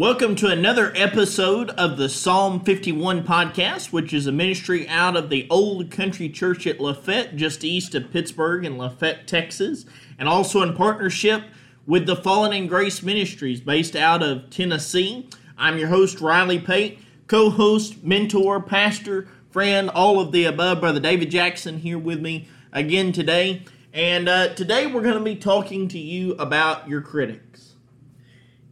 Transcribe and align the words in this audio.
Welcome 0.00 0.36
to 0.36 0.46
another 0.46 0.92
episode 0.94 1.70
of 1.70 1.96
the 1.96 2.08
Psalm 2.08 2.60
51 2.60 3.24
podcast, 3.24 3.86
which 3.86 4.12
is 4.14 4.28
a 4.28 4.32
ministry 4.32 4.86
out 4.86 5.16
of 5.16 5.28
the 5.28 5.44
Old 5.50 5.90
Country 5.90 6.28
Church 6.28 6.68
at 6.68 6.78
Lafayette, 6.78 7.34
just 7.34 7.64
east 7.64 7.96
of 7.96 8.12
Pittsburg 8.12 8.64
in 8.64 8.78
Lafayette, 8.78 9.26
Texas, 9.26 9.86
and 10.16 10.28
also 10.28 10.62
in 10.62 10.76
partnership 10.76 11.42
with 11.84 12.06
the 12.06 12.14
Fallen 12.14 12.52
in 12.52 12.68
Grace 12.68 13.02
Ministries 13.02 13.60
based 13.60 13.96
out 13.96 14.22
of 14.22 14.50
Tennessee. 14.50 15.28
I'm 15.56 15.78
your 15.78 15.88
host, 15.88 16.20
Riley 16.20 16.60
Pate, 16.60 17.00
co 17.26 17.50
host, 17.50 18.04
mentor, 18.04 18.62
pastor, 18.62 19.26
friend, 19.50 19.90
all 19.90 20.20
of 20.20 20.30
the 20.30 20.44
above. 20.44 20.78
Brother 20.78 21.00
David 21.00 21.32
Jackson 21.32 21.80
here 21.80 21.98
with 21.98 22.20
me 22.20 22.46
again 22.72 23.10
today. 23.10 23.64
And 23.92 24.28
uh, 24.28 24.54
today 24.54 24.86
we're 24.86 25.02
going 25.02 25.18
to 25.18 25.24
be 25.24 25.34
talking 25.34 25.88
to 25.88 25.98
you 25.98 26.34
about 26.34 26.88
your 26.88 27.00
critics. 27.00 27.67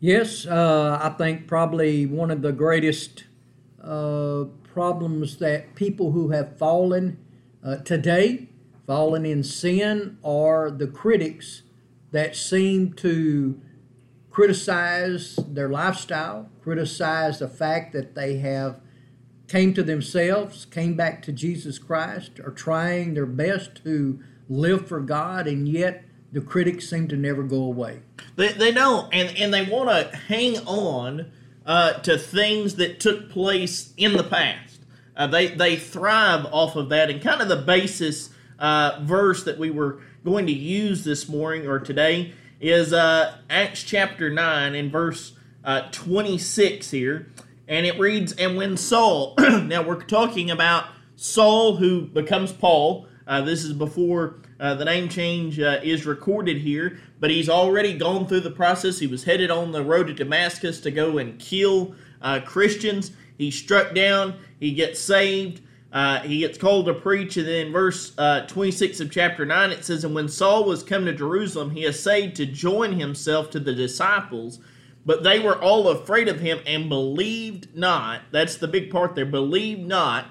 Yes, 0.00 0.46
uh, 0.46 0.98
I 1.02 1.08
think 1.16 1.46
probably 1.46 2.04
one 2.04 2.30
of 2.30 2.42
the 2.42 2.52
greatest 2.52 3.24
uh, 3.82 4.44
problems 4.62 5.38
that 5.38 5.74
people 5.74 6.12
who 6.12 6.30
have 6.30 6.58
fallen 6.58 7.18
uh, 7.64 7.76
today, 7.76 8.48
fallen 8.86 9.24
in 9.24 9.42
sin, 9.42 10.18
are 10.22 10.70
the 10.70 10.86
critics 10.86 11.62
that 12.12 12.36
seem 12.36 12.92
to 12.94 13.58
criticize 14.30 15.36
their 15.48 15.70
lifestyle, 15.70 16.50
criticize 16.62 17.38
the 17.38 17.48
fact 17.48 17.94
that 17.94 18.14
they 18.14 18.36
have 18.36 18.80
came 19.48 19.72
to 19.72 19.82
themselves, 19.82 20.66
came 20.66 20.94
back 20.94 21.22
to 21.22 21.32
Jesus 21.32 21.78
Christ, 21.78 22.38
are 22.40 22.50
trying 22.50 23.14
their 23.14 23.24
best 23.24 23.82
to 23.84 24.20
live 24.48 24.86
for 24.86 25.00
God, 25.00 25.46
and 25.46 25.66
yet 25.66 26.04
the 26.36 26.42
critics 26.42 26.90
seem 26.90 27.08
to 27.08 27.16
never 27.16 27.42
go 27.42 27.62
away. 27.62 27.98
They, 28.36 28.52
they 28.52 28.70
don't, 28.70 29.08
and, 29.10 29.34
and 29.38 29.54
they 29.54 29.64
want 29.64 29.88
to 29.88 30.14
hang 30.14 30.58
on 30.66 31.32
uh, 31.64 31.94
to 32.00 32.18
things 32.18 32.74
that 32.74 33.00
took 33.00 33.30
place 33.30 33.94
in 33.96 34.18
the 34.18 34.22
past. 34.22 34.80
Uh, 35.16 35.28
they, 35.28 35.46
they 35.46 35.76
thrive 35.76 36.44
off 36.52 36.76
of 36.76 36.90
that, 36.90 37.08
and 37.08 37.22
kind 37.22 37.40
of 37.40 37.48
the 37.48 37.56
basis 37.56 38.28
uh, 38.58 39.00
verse 39.02 39.44
that 39.44 39.56
we 39.56 39.70
were 39.70 40.00
going 40.26 40.44
to 40.44 40.52
use 40.52 41.04
this 41.04 41.26
morning 41.26 41.66
or 41.66 41.78
today 41.78 42.34
is 42.60 42.92
uh, 42.92 43.38
Acts 43.48 43.82
chapter 43.82 44.28
9 44.28 44.74
in 44.74 44.90
verse 44.90 45.32
uh, 45.64 45.88
26 45.90 46.90
here. 46.90 47.32
And 47.66 47.86
it 47.86 47.98
reads, 47.98 48.32
And 48.34 48.58
when 48.58 48.76
Saul, 48.76 49.34
now 49.38 49.82
we're 49.82 50.02
talking 50.02 50.50
about 50.50 50.84
Saul 51.16 51.76
who 51.76 52.02
becomes 52.02 52.52
Paul. 52.52 53.08
Uh, 53.26 53.40
this 53.40 53.64
is 53.64 53.72
before 53.72 54.42
uh, 54.58 54.74
the 54.74 54.84
name 54.84 55.08
change 55.08 55.60
uh, 55.60 55.80
is 55.82 56.06
recorded 56.06 56.58
here, 56.58 56.98
but 57.20 57.30
he's 57.30 57.48
already 57.48 57.96
gone 57.96 58.26
through 58.26 58.40
the 58.40 58.50
process. 58.50 58.98
He 58.98 59.06
was 59.06 59.24
headed 59.24 59.50
on 59.50 59.72
the 59.72 59.82
road 59.82 60.06
to 60.06 60.14
Damascus 60.14 60.80
to 60.80 60.90
go 60.90 61.18
and 61.18 61.38
kill 61.38 61.94
uh, 62.22 62.40
Christians. 62.40 63.12
He's 63.36 63.54
struck 63.54 63.94
down. 63.94 64.34
He 64.58 64.72
gets 64.72 64.98
saved. 65.00 65.60
Uh, 65.92 66.20
he 66.20 66.40
gets 66.40 66.58
called 66.58 66.86
to 66.86 66.94
preach, 66.94 67.36
and 67.36 67.46
then 67.46 67.72
verse 67.72 68.12
uh, 68.18 68.42
26 68.46 69.00
of 69.00 69.10
chapter 69.10 69.46
9 69.46 69.70
it 69.70 69.84
says, 69.84 70.04
And 70.04 70.14
when 70.14 70.28
Saul 70.28 70.64
was 70.64 70.82
come 70.82 71.06
to 71.06 71.12
Jerusalem, 71.14 71.70
he 71.70 71.86
essayed 71.86 72.34
to 72.36 72.44
join 72.44 72.98
himself 72.98 73.50
to 73.50 73.60
the 73.60 73.74
disciples, 73.74 74.58
but 75.06 75.22
they 75.22 75.38
were 75.38 75.58
all 75.58 75.88
afraid 75.88 76.28
of 76.28 76.40
him 76.40 76.60
and 76.66 76.88
believed 76.88 77.74
not. 77.74 78.22
That's 78.30 78.56
the 78.56 78.68
big 78.68 78.90
part 78.90 79.14
there 79.14 79.24
believed 79.24 79.86
not 79.86 80.26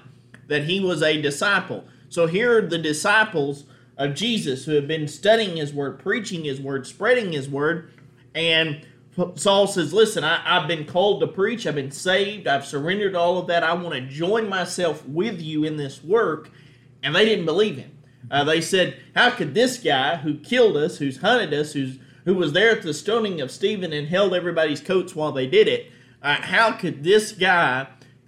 that 0.46 0.64
he 0.64 0.78
was 0.78 1.02
a 1.02 1.20
disciple. 1.20 1.84
So 2.08 2.26
here 2.26 2.58
are 2.58 2.68
the 2.68 2.78
disciples 2.78 3.64
of 3.96 4.14
Jesus 4.14 4.64
who 4.64 4.72
have 4.72 4.86
been 4.86 5.08
studying 5.08 5.56
his 5.56 5.72
word, 5.72 5.98
preaching 5.98 6.44
his 6.44 6.60
word, 6.60 6.86
spreading 6.86 7.32
his 7.32 7.48
word. 7.48 7.90
And 8.34 8.86
Saul 9.36 9.66
says, 9.66 9.92
Listen, 9.92 10.24
I, 10.24 10.38
have 10.58 10.68
been 10.68 10.84
called 10.84 11.20
to 11.20 11.26
preach. 11.26 11.66
I've 11.66 11.74
been 11.74 11.90
saved. 11.90 12.46
I've 12.46 12.66
surrendered 12.66 13.14
all 13.14 13.38
of 13.38 13.46
that. 13.46 13.62
I 13.62 13.72
want 13.72 13.94
to 13.94 14.00
join 14.02 14.48
myself 14.48 15.06
with 15.06 15.40
you 15.40 15.64
in 15.64 15.76
this 15.76 16.04
work. 16.04 16.50
And 17.02 17.14
they 17.14 17.24
didn't 17.24 17.46
believe 17.46 17.76
him. 17.78 17.92
Uh, 18.30 18.44
they 18.44 18.60
said, 18.60 19.00
How 19.14 19.30
could 19.30 19.54
this 19.54 19.78
guy 19.78 20.16
who 20.16 20.38
killed 20.38 20.76
us, 20.76 20.98
who's 20.98 21.18
hunted 21.18 21.54
us, 21.54 21.72
who's 21.72 21.98
who 22.26 22.34
was 22.34 22.52
there 22.52 22.72
at 22.72 22.82
the 22.82 22.92
stoning 22.92 23.40
of 23.40 23.52
Stephen 23.52 23.92
and 23.92 24.08
held 24.08 24.34
everybody's 24.34 24.80
coats 24.80 25.14
while 25.14 25.30
they 25.30 25.46
did 25.46 25.68
it, 25.68 25.92
uh, 26.22 26.34
how 26.34 26.72
could 26.72 27.04
this 27.04 27.30
guy 27.30 27.86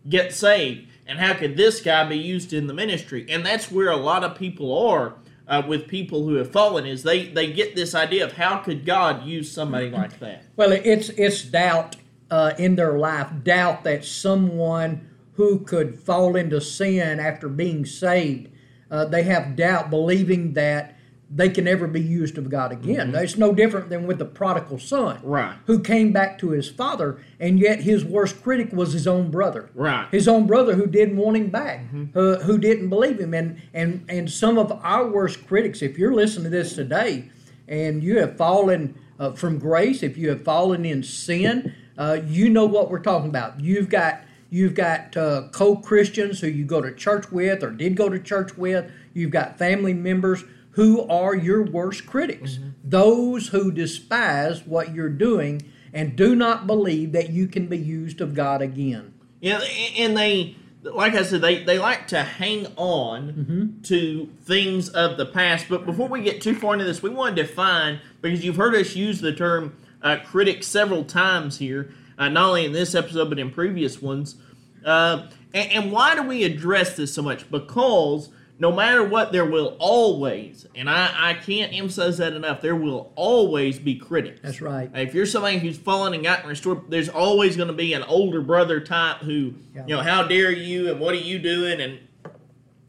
get 0.08 0.32
saved? 0.32 0.88
And 1.04 1.18
how 1.18 1.34
could 1.34 1.56
this 1.56 1.80
guy 1.80 2.08
be 2.08 2.16
used 2.16 2.52
in 2.52 2.68
the 2.68 2.74
ministry? 2.74 3.26
And 3.28 3.44
that's 3.44 3.72
where 3.72 3.90
a 3.90 3.96
lot 3.96 4.22
of 4.22 4.38
people 4.38 4.86
are 4.86 5.14
uh, 5.48 5.62
with 5.66 5.88
people 5.88 6.24
who 6.24 6.34
have 6.34 6.52
fallen 6.52 6.86
is 6.86 7.02
they 7.02 7.26
they 7.28 7.52
get 7.52 7.74
this 7.74 7.94
idea 7.94 8.24
of 8.24 8.34
how 8.34 8.58
could 8.58 8.84
God 8.84 9.24
use 9.24 9.50
somebody 9.50 9.90
like 9.90 10.18
that? 10.20 10.44
Well, 10.56 10.72
it's 10.72 11.08
it's 11.10 11.42
doubt 11.42 11.96
uh, 12.30 12.52
in 12.58 12.76
their 12.76 12.98
life, 12.98 13.28
doubt 13.42 13.84
that 13.84 14.04
someone 14.04 15.08
who 15.34 15.60
could 15.60 15.98
fall 15.98 16.36
into 16.36 16.60
sin 16.60 17.18
after 17.20 17.48
being 17.48 17.86
saved, 17.86 18.50
uh, 18.90 19.04
they 19.06 19.22
have 19.22 19.56
doubt, 19.56 19.88
believing 19.88 20.52
that 20.54 20.97
they 21.30 21.50
can 21.50 21.64
never 21.64 21.86
be 21.86 22.00
used 22.00 22.38
of 22.38 22.48
God 22.48 22.72
again. 22.72 23.08
Mm-hmm. 23.08 23.22
It's 23.22 23.36
no 23.36 23.52
different 23.52 23.90
than 23.90 24.06
with 24.06 24.18
the 24.18 24.24
prodigal 24.24 24.78
son, 24.78 25.20
right? 25.22 25.56
Who 25.66 25.80
came 25.80 26.12
back 26.12 26.38
to 26.38 26.50
his 26.50 26.68
father, 26.68 27.18
and 27.38 27.58
yet 27.58 27.82
his 27.82 28.04
worst 28.04 28.42
critic 28.42 28.72
was 28.72 28.92
his 28.92 29.06
own 29.06 29.30
brother, 29.30 29.68
right? 29.74 30.08
His 30.10 30.26
own 30.26 30.46
brother 30.46 30.74
who 30.74 30.86
didn't 30.86 31.16
want 31.16 31.36
him 31.36 31.50
back, 31.50 31.80
mm-hmm. 31.80 32.18
uh, 32.18 32.36
who 32.44 32.58
didn't 32.58 32.88
believe 32.88 33.20
him, 33.20 33.34
and 33.34 33.60
and 33.74 34.04
and 34.08 34.30
some 34.30 34.56
of 34.56 34.72
our 34.82 35.06
worst 35.06 35.46
critics. 35.46 35.82
If 35.82 35.98
you're 35.98 36.14
listening 36.14 36.44
to 36.44 36.50
this 36.50 36.74
today, 36.74 37.30
and 37.66 38.02
you 38.02 38.18
have 38.20 38.36
fallen 38.36 38.98
uh, 39.18 39.32
from 39.32 39.58
grace, 39.58 40.02
if 40.02 40.16
you 40.16 40.30
have 40.30 40.44
fallen 40.44 40.86
in 40.86 41.02
sin, 41.02 41.74
uh, 41.98 42.20
you 42.26 42.48
know 42.48 42.64
what 42.64 42.90
we're 42.90 43.00
talking 43.00 43.28
about. 43.28 43.60
You've 43.60 43.90
got 43.90 44.22
You've 44.50 44.74
got 44.74 45.14
uh, 45.14 45.48
co 45.52 45.76
Christians 45.76 46.40
who 46.40 46.46
you 46.46 46.64
go 46.64 46.80
to 46.80 46.94
church 46.94 47.30
with 47.30 47.62
or 47.62 47.70
did 47.70 47.96
go 47.96 48.08
to 48.08 48.18
church 48.18 48.56
with. 48.56 48.90
You've 49.12 49.30
got 49.30 49.58
family 49.58 49.92
members 49.92 50.42
who 50.78 51.04
are 51.08 51.34
your 51.34 51.64
worst 51.64 52.06
critics. 52.06 52.52
Mm-hmm. 52.52 52.68
Those 52.84 53.48
who 53.48 53.72
despise 53.72 54.64
what 54.64 54.94
you're 54.94 55.08
doing 55.08 55.62
and 55.92 56.14
do 56.14 56.36
not 56.36 56.68
believe 56.68 57.10
that 57.10 57.30
you 57.30 57.48
can 57.48 57.66
be 57.66 57.76
used 57.76 58.20
of 58.20 58.32
God 58.32 58.62
again. 58.62 59.12
Yeah, 59.40 59.58
and 59.96 60.16
they, 60.16 60.54
like 60.84 61.14
I 61.14 61.24
said, 61.24 61.40
they, 61.40 61.64
they 61.64 61.80
like 61.80 62.06
to 62.08 62.22
hang 62.22 62.68
on 62.76 63.32
mm-hmm. 63.32 63.82
to 63.82 64.26
things 64.42 64.88
of 64.90 65.16
the 65.16 65.26
past. 65.26 65.66
But 65.68 65.84
before 65.84 66.06
we 66.06 66.22
get 66.22 66.40
too 66.40 66.54
far 66.54 66.74
into 66.74 66.84
this, 66.84 67.02
we 67.02 67.10
want 67.10 67.34
to 67.34 67.42
define, 67.42 67.98
because 68.20 68.44
you've 68.44 68.54
heard 68.54 68.76
us 68.76 68.94
use 68.94 69.20
the 69.20 69.32
term 69.32 69.76
uh, 70.00 70.18
critic 70.24 70.62
several 70.62 71.02
times 71.02 71.58
here, 71.58 71.92
uh, 72.16 72.28
not 72.28 72.50
only 72.50 72.66
in 72.66 72.72
this 72.72 72.94
episode, 72.94 73.28
but 73.30 73.40
in 73.40 73.50
previous 73.50 74.00
ones. 74.00 74.36
Uh, 74.84 75.26
and, 75.52 75.72
and 75.72 75.92
why 75.92 76.14
do 76.14 76.22
we 76.22 76.44
address 76.44 76.96
this 76.96 77.12
so 77.12 77.22
much? 77.22 77.50
Because 77.50 78.28
no 78.60 78.72
matter 78.72 79.04
what, 79.04 79.30
there 79.30 79.44
will 79.44 79.76
always, 79.78 80.66
and 80.74 80.90
I, 80.90 81.30
I 81.30 81.34
can't 81.34 81.72
emphasize 81.72 82.18
that 82.18 82.32
enough, 82.32 82.60
there 82.60 82.74
will 82.74 83.12
always 83.14 83.78
be 83.78 83.94
critics. 83.94 84.40
That's 84.42 84.60
right. 84.60 84.90
If 84.94 85.14
you're 85.14 85.26
somebody 85.26 85.58
who's 85.58 85.78
fallen 85.78 86.12
and 86.12 86.24
gotten 86.24 86.48
restored, 86.48 86.90
there's 86.90 87.08
always 87.08 87.56
going 87.56 87.68
to 87.68 87.74
be 87.74 87.92
an 87.92 88.02
older 88.02 88.40
brother 88.40 88.80
type 88.80 89.18
who, 89.18 89.54
yeah. 89.74 89.86
you 89.86 89.96
know, 89.96 90.02
how 90.02 90.24
dare 90.24 90.50
you 90.50 90.90
and 90.90 90.98
what 90.98 91.14
are 91.14 91.18
you 91.18 91.38
doing 91.38 91.80
and, 91.80 92.00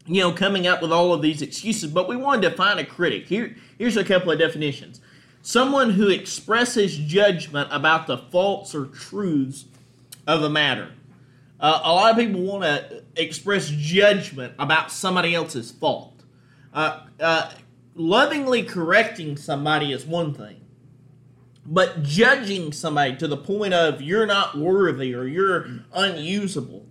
you 0.06 0.20
know, 0.20 0.32
coming 0.32 0.66
up 0.66 0.82
with 0.82 0.90
all 0.90 1.12
of 1.12 1.22
these 1.22 1.40
excuses. 1.40 1.90
But 1.90 2.08
we 2.08 2.16
wanted 2.16 2.50
to 2.50 2.56
find 2.56 2.80
a 2.80 2.84
critic. 2.84 3.28
Here, 3.28 3.54
here's 3.78 3.96
a 3.96 4.04
couple 4.04 4.32
of 4.32 4.38
definitions 4.40 5.00
someone 5.42 5.90
who 5.90 6.08
expresses 6.08 6.98
judgment 6.98 7.68
about 7.72 8.06
the 8.06 8.18
faults 8.18 8.74
or 8.74 8.86
truths 8.86 9.66
of 10.26 10.42
a 10.42 10.50
matter. 10.50 10.90
Uh, 11.60 11.80
a 11.84 11.92
lot 11.92 12.10
of 12.10 12.16
people 12.16 12.40
want 12.40 12.62
to 12.62 13.02
express 13.16 13.68
judgment 13.68 14.54
about 14.58 14.90
somebody 14.90 15.34
else's 15.34 15.70
fault. 15.70 16.22
Uh, 16.72 17.00
uh, 17.20 17.52
lovingly 17.94 18.62
correcting 18.62 19.36
somebody 19.36 19.92
is 19.92 20.06
one 20.06 20.32
thing, 20.32 20.60
but 21.66 22.02
judging 22.02 22.72
somebody 22.72 23.14
to 23.16 23.28
the 23.28 23.36
point 23.36 23.74
of 23.74 24.00
you're 24.00 24.26
not 24.26 24.56
worthy 24.56 25.14
or 25.14 25.24
you're 25.24 25.68
unusable 25.92 26.86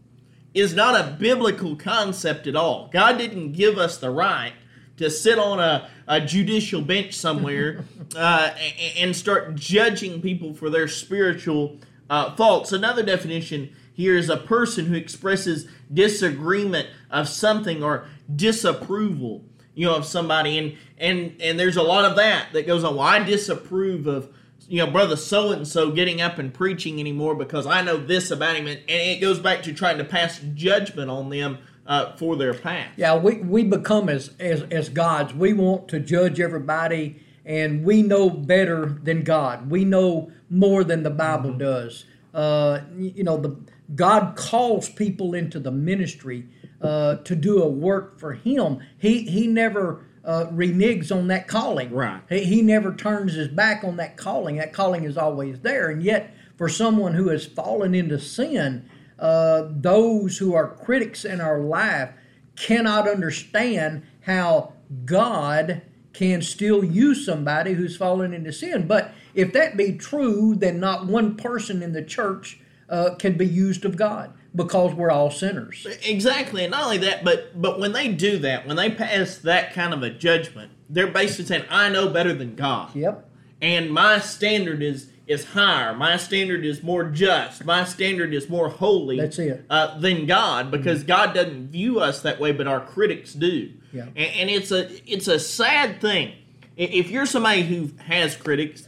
is 0.54 0.76
not 0.76 1.00
a 1.00 1.12
biblical 1.14 1.76
concept 1.76 2.46
at 2.46 2.56
all. 2.56 2.90
God 2.92 3.18
didn't 3.18 3.54
give 3.54 3.78
us 3.78 3.98
the 3.98 4.12
right 4.12 4.54
to 4.98 5.10
sit 5.10 5.40
on 5.40 5.60
a, 5.60 5.90
a 6.08 6.22
judicial 6.22 6.82
bench 6.82 7.14
somewhere 7.14 7.86
uh, 8.16 8.52
and 8.98 9.16
start 9.16 9.56
judging 9.56 10.22
people 10.22 10.54
for 10.54 10.70
their 10.70 10.88
spiritual 10.88 11.80
uh, 12.10 12.36
faults. 12.36 12.72
Another 12.72 13.02
definition 13.02 13.74
here 14.00 14.16
is 14.16 14.30
a 14.30 14.38
person 14.38 14.86
who 14.86 14.96
expresses 14.96 15.68
disagreement 15.94 16.88
of 17.12 17.28
something 17.28 17.84
or 17.84 18.08
disapproval, 18.34 19.44
you 19.76 19.86
know, 19.86 19.96
of 19.96 20.06
somebody. 20.06 20.58
And 20.58 20.78
and 20.98 21.36
and 21.42 21.60
there's 21.60 21.76
a 21.76 21.84
lot 21.84 22.06
of 22.06 22.16
that 22.16 22.54
that 22.54 22.66
goes 22.66 22.86
on. 22.86 22.96
Well, 22.96 23.06
I 23.06 23.22
disapprove 23.22 24.08
of 24.08 24.30
you 24.70 24.78
know, 24.86 24.90
brother 24.90 25.18
so 25.18 25.52
and 25.52 25.68
so 25.68 25.92
getting 25.92 26.22
up 26.22 26.38
and 26.38 26.54
preaching 26.54 26.98
anymore 27.02 27.36
because 27.36 27.68
I 27.68 27.82
know 27.82 27.98
this 27.98 28.32
about 28.32 28.56
him, 28.56 28.68
and, 28.68 28.80
it 28.88 29.20
goes 29.20 29.38
back 29.38 29.64
to 29.64 29.74
trying 29.74 29.98
to 29.98 30.06
pass 30.06 30.40
judgment 30.54 31.10
on 31.12 31.30
them 31.30 31.58
uh, 31.86 32.16
for 32.16 32.38
their 32.38 32.54
past. 32.54 32.92
Yeah, 32.96 33.18
we, 33.18 33.40
we 33.40 33.66
become 33.66 34.08
as, 34.08 34.32
as 34.40 34.62
as 34.72 34.88
gods. 34.88 35.34
We 35.34 35.52
want 35.52 35.90
to 35.90 36.00
judge 36.00 36.40
everybody, 36.40 37.22
and 37.44 37.84
we 37.84 38.02
know 38.02 38.30
better 38.30 38.98
than 39.04 39.24
God. 39.26 39.70
We 39.70 39.84
know 39.84 40.32
more 40.50 40.86
than 40.86 41.04
the 41.04 41.10
Bible 41.10 41.50
mm-hmm. 41.50 41.60
does. 41.60 42.06
uh, 42.34 42.80
you 42.98 43.24
know, 43.24 43.36
the 43.38 43.58
God 43.96 44.36
calls 44.36 44.90
people 44.90 45.34
into 45.34 45.60
the 45.60 45.72
ministry 45.72 46.46
uh, 46.82 47.16
to 47.18 47.36
do 47.36 47.62
a 47.62 47.68
work 47.68 48.20
for 48.20 48.34
Him. 48.34 48.80
He 48.98 49.24
He 49.24 49.48
never 49.48 50.06
uh, 50.24 50.46
reneges 50.52 51.16
on 51.16 51.28
that 51.28 51.48
calling. 51.48 51.92
Right. 51.92 52.22
He, 52.30 52.44
he 52.44 52.62
never 52.62 52.94
turns 52.94 53.34
his 53.34 53.48
back 53.48 53.84
on 53.84 53.98
that 53.98 54.18
calling. 54.18 54.58
That 54.58 54.74
calling 54.74 55.04
is 55.04 55.18
always 55.18 55.60
there. 55.62 55.90
And 55.90 56.04
yet, 56.04 56.34
for 56.58 56.70
someone 56.70 57.14
who 57.14 57.30
has 57.30 57.46
fallen 57.46 57.96
into 57.96 58.20
sin, 58.20 58.88
uh, 59.18 59.64
those 59.70 60.38
who 60.38 60.54
are 60.54 60.76
critics 60.76 61.26
in 61.26 61.42
our 61.42 61.60
life 61.60 62.12
cannot 62.56 63.08
understand 63.08 64.04
how 64.22 64.74
God 65.06 65.82
can 66.14 66.42
still 66.42 66.84
use 66.84 67.26
somebody 67.26 67.74
who's 67.74 67.96
fallen 67.96 68.34
into 68.34 68.52
sin. 68.52 68.88
But 68.88 69.14
if 69.34 69.54
that 69.54 69.78
be 69.78 69.94
true, 69.94 70.56
then 70.56 70.80
not 70.80 71.08
one 71.08 71.38
person 71.38 71.82
in 71.82 71.94
the 71.94 72.04
church 72.04 72.59
uh, 72.90 73.16
can 73.16 73.38
be 73.38 73.46
used 73.46 73.86
of 73.86 73.96
God 73.96 74.34
because 74.56 74.94
we're 74.94 75.12
all 75.12 75.32
sinners. 75.32 75.86
Exactly, 76.04 76.64
and 76.64 76.72
not 76.72 76.84
only 76.86 76.98
that, 77.00 77.24
but 77.24 77.60
but 77.60 77.80
when 77.80 77.92
they 77.94 78.10
do 78.10 78.38
that, 78.40 78.68
when 78.68 78.76
they 78.76 78.90
pass 78.90 79.38
that 79.38 79.74
kind 79.74 79.94
of 79.94 80.04
a 80.04 80.10
judgment, 80.10 80.72
they're 80.90 81.08
basically 81.08 81.46
saying, 81.46 81.66
"I 81.70 81.90
know 81.90 82.10
better 82.10 82.34
than 82.34 82.56
God." 82.56 82.96
Yep. 82.96 83.26
And 83.62 83.92
my 83.92 84.20
standard 84.20 84.82
is 84.82 85.10
is 85.28 85.46
higher. 85.46 85.94
My 85.94 86.18
standard 86.18 86.66
is 86.66 86.82
more 86.82 87.04
just. 87.04 87.64
My 87.64 87.84
standard 87.84 88.34
is 88.34 88.50
more 88.50 88.70
holy. 88.70 89.20
That's 89.20 89.38
it. 89.38 89.64
Uh, 89.70 90.00
than 90.00 90.26
God, 90.26 90.72
because 90.72 91.04
God 91.04 91.36
doesn't 91.36 91.70
view 91.70 92.00
us 92.00 92.22
that 92.24 92.40
way, 92.40 92.52
but 92.52 92.68
our 92.68 92.82
critics 92.82 93.34
do. 93.34 93.72
Yeah. 93.94 94.06
And, 94.06 94.18
and 94.18 94.50
it's 94.50 94.72
a 94.72 94.90
it's 95.12 95.28
a 95.28 95.40
sad 95.40 96.02
thing. 96.02 96.34
If 96.76 97.12
you're 97.12 97.26
somebody 97.26 97.64
who 97.64 97.92
has 98.06 98.36
critics, 98.36 98.88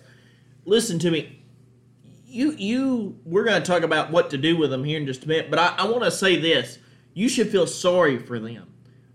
listen 0.65 0.97
to 1.00 1.12
me 1.12 1.41
you 2.31 2.51
you 2.54 3.19
we're 3.25 3.44
going 3.44 3.62
to 3.62 3.68
talk 3.68 3.83
about 3.83 4.12
what 4.12 4.30
to 4.30 4.38
do 4.38 4.57
with 4.57 4.72
them 4.72 4.83
here 4.83 5.00
in 5.00 5.06
just 5.06 5.25
a 5.25 5.28
minute 5.28 5.50
but 5.50 5.60
i, 5.60 5.75
I 5.78 5.86
want 5.86 6.04
to 6.04 6.12
say 6.12 6.38
this. 6.38 6.78
You 7.13 7.28
should 7.28 7.50
feel 7.50 7.68
sorry 7.68 8.18
for 8.18 8.39
them 8.39 8.72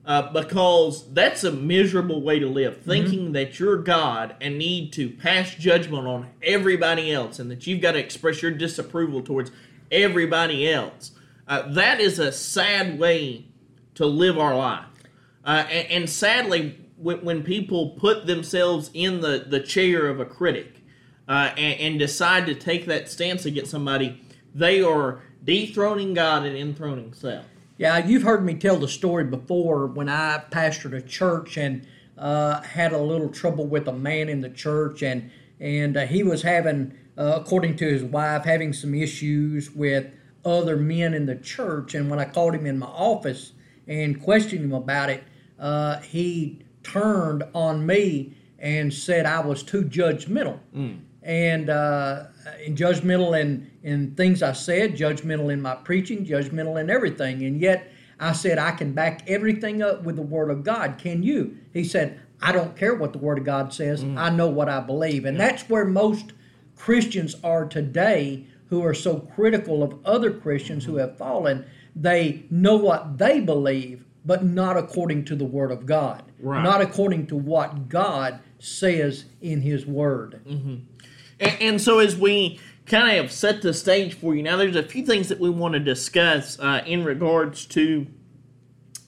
uh, 0.06 0.30
because 0.32 1.12
that's 1.12 1.44
a 1.44 1.50
miserable 1.50 2.22
way 2.22 2.38
to 2.38 2.46
live 2.46 2.82
thinking 2.82 3.24
mm-hmm. 3.24 3.32
that 3.32 3.58
you're 3.58 3.78
god 3.78 4.36
and 4.40 4.56
need 4.56 4.92
to 4.94 5.10
pass 5.10 5.54
judgment 5.54 6.06
on 6.06 6.28
everybody 6.42 7.12
else 7.12 7.38
and 7.38 7.50
that 7.50 7.66
you've 7.66 7.80
got 7.80 7.92
to 7.92 7.98
express 7.98 8.40
your 8.40 8.52
disapproval 8.52 9.22
towards 9.22 9.50
everybody 9.90 10.70
else. 10.70 11.12
Uh, 11.48 11.62
that 11.72 12.00
is 12.00 12.18
a 12.18 12.30
sad 12.30 12.98
way 12.98 13.46
to 13.94 14.06
live 14.06 14.38
our 14.38 14.56
life. 14.56 14.84
Uh, 15.44 15.64
and, 15.70 15.90
and, 15.90 16.10
sadly 16.10 16.76
when, 16.96 17.24
when 17.24 17.42
people 17.42 17.90
put 17.90 18.26
themselves 18.26 18.90
in 18.94 19.20
the, 19.20 19.44
the 19.48 19.60
chair 19.60 20.06
of 20.06 20.20
a 20.20 20.24
critic 20.24 20.82
uh, 21.28 21.50
and, 21.56 21.80
and, 21.80 21.98
decide 21.98 22.46
to 22.46 22.54
take 22.54 22.86
that 22.86 23.08
stance 23.08 23.44
against 23.44 23.70
somebody, 23.70 24.22
they 24.54 24.80
are 24.82 25.20
dethroning 25.42 26.14
God 26.14 26.44
and 26.44 26.56
enthroning 26.56 27.12
self. 27.14 27.44
Yeah, 27.78 27.98
you've 27.98 28.22
heard 28.22 28.44
me 28.44 28.54
tell 28.54 28.76
the 28.76 28.88
story 28.88 29.24
before 29.24 29.86
when 29.86 30.08
I 30.08 30.42
pastored 30.50 30.96
a 30.96 31.02
church 31.02 31.56
and 31.56 31.86
uh, 32.16 32.62
had 32.62 32.92
a 32.92 32.98
little 32.98 33.28
trouble 33.28 33.66
with 33.66 33.86
a 33.88 33.92
man 33.92 34.28
in 34.28 34.40
the 34.40 34.48
church, 34.48 35.02
and 35.02 35.30
and 35.60 35.96
uh, 35.96 36.06
he 36.06 36.22
was 36.22 36.42
having, 36.42 36.96
uh, 37.18 37.40
according 37.40 37.76
to 37.76 37.86
his 37.86 38.02
wife, 38.02 38.44
having 38.44 38.72
some 38.72 38.94
issues 38.94 39.70
with 39.70 40.06
other 40.44 40.76
men 40.76 41.12
in 41.12 41.26
the 41.26 41.36
church. 41.36 41.94
And 41.94 42.08
when 42.08 42.18
I 42.18 42.24
called 42.24 42.54
him 42.54 42.66
in 42.66 42.78
my 42.78 42.86
office 42.86 43.52
and 43.86 44.22
questioned 44.22 44.64
him 44.64 44.72
about 44.72 45.10
it, 45.10 45.24
uh, 45.58 45.98
he 46.00 46.62
turned 46.82 47.42
on 47.52 47.84
me 47.84 48.36
and 48.58 48.92
said 48.94 49.26
I 49.26 49.40
was 49.40 49.62
too 49.62 49.82
judgmental. 49.82 50.60
Mm 50.74 51.00
and 51.26 51.68
uh, 51.70 52.26
in 52.64 52.76
judgmental 52.76 53.38
in, 53.38 53.68
in 53.82 54.14
things 54.14 54.44
I 54.44 54.52
said, 54.52 54.96
judgmental 54.96 55.52
in 55.52 55.60
my 55.60 55.74
preaching, 55.74 56.24
judgmental 56.24 56.80
in 56.80 56.88
everything. 56.88 57.42
And 57.42 57.60
yet 57.60 57.90
I 58.20 58.30
said, 58.32 58.58
I 58.58 58.70
can 58.70 58.92
back 58.92 59.28
everything 59.28 59.82
up 59.82 60.04
with 60.04 60.14
the 60.14 60.22
Word 60.22 60.50
of 60.50 60.62
God. 60.62 60.98
Can 60.98 61.24
you? 61.24 61.58
He 61.72 61.82
said, 61.82 62.20
I 62.40 62.52
don't 62.52 62.76
care 62.76 62.94
what 62.94 63.12
the 63.12 63.18
Word 63.18 63.38
of 63.38 63.44
God 63.44 63.74
says. 63.74 64.04
Mm. 64.04 64.16
I 64.16 64.30
know 64.30 64.46
what 64.46 64.68
I 64.68 64.78
believe. 64.78 65.24
And 65.24 65.36
yeah. 65.36 65.48
that's 65.48 65.68
where 65.68 65.84
most 65.84 66.32
Christians 66.76 67.34
are 67.42 67.64
today 67.64 68.46
who 68.68 68.84
are 68.84 68.94
so 68.94 69.18
critical 69.18 69.82
of 69.82 69.98
other 70.04 70.30
Christians 70.30 70.84
mm-hmm. 70.84 70.92
who 70.92 70.98
have 70.98 71.18
fallen. 71.18 71.66
They 71.96 72.44
know 72.50 72.76
what 72.76 73.18
they 73.18 73.40
believe, 73.40 74.04
but 74.24 74.44
not 74.44 74.76
according 74.76 75.24
to 75.24 75.34
the 75.34 75.44
Word 75.44 75.72
of 75.72 75.86
God, 75.86 76.22
right. 76.38 76.62
not 76.62 76.80
according 76.80 77.26
to 77.28 77.36
what 77.36 77.88
God 77.88 78.38
says 78.58 79.24
in 79.40 79.60
His 79.60 79.86
Word. 79.86 80.40
Mm-hmm. 80.46 80.76
And, 81.40 81.60
and 81.60 81.80
so 81.80 81.98
as 81.98 82.16
we 82.16 82.60
kind 82.86 83.18
of 83.18 83.32
set 83.32 83.62
the 83.62 83.74
stage 83.74 84.14
for 84.14 84.34
you 84.34 84.42
now, 84.42 84.56
there's 84.56 84.76
a 84.76 84.82
few 84.82 85.04
things 85.04 85.28
that 85.28 85.40
we 85.40 85.50
want 85.50 85.74
to 85.74 85.80
discuss 85.80 86.58
uh, 86.58 86.82
in 86.86 87.04
regards 87.04 87.66
to 87.66 88.06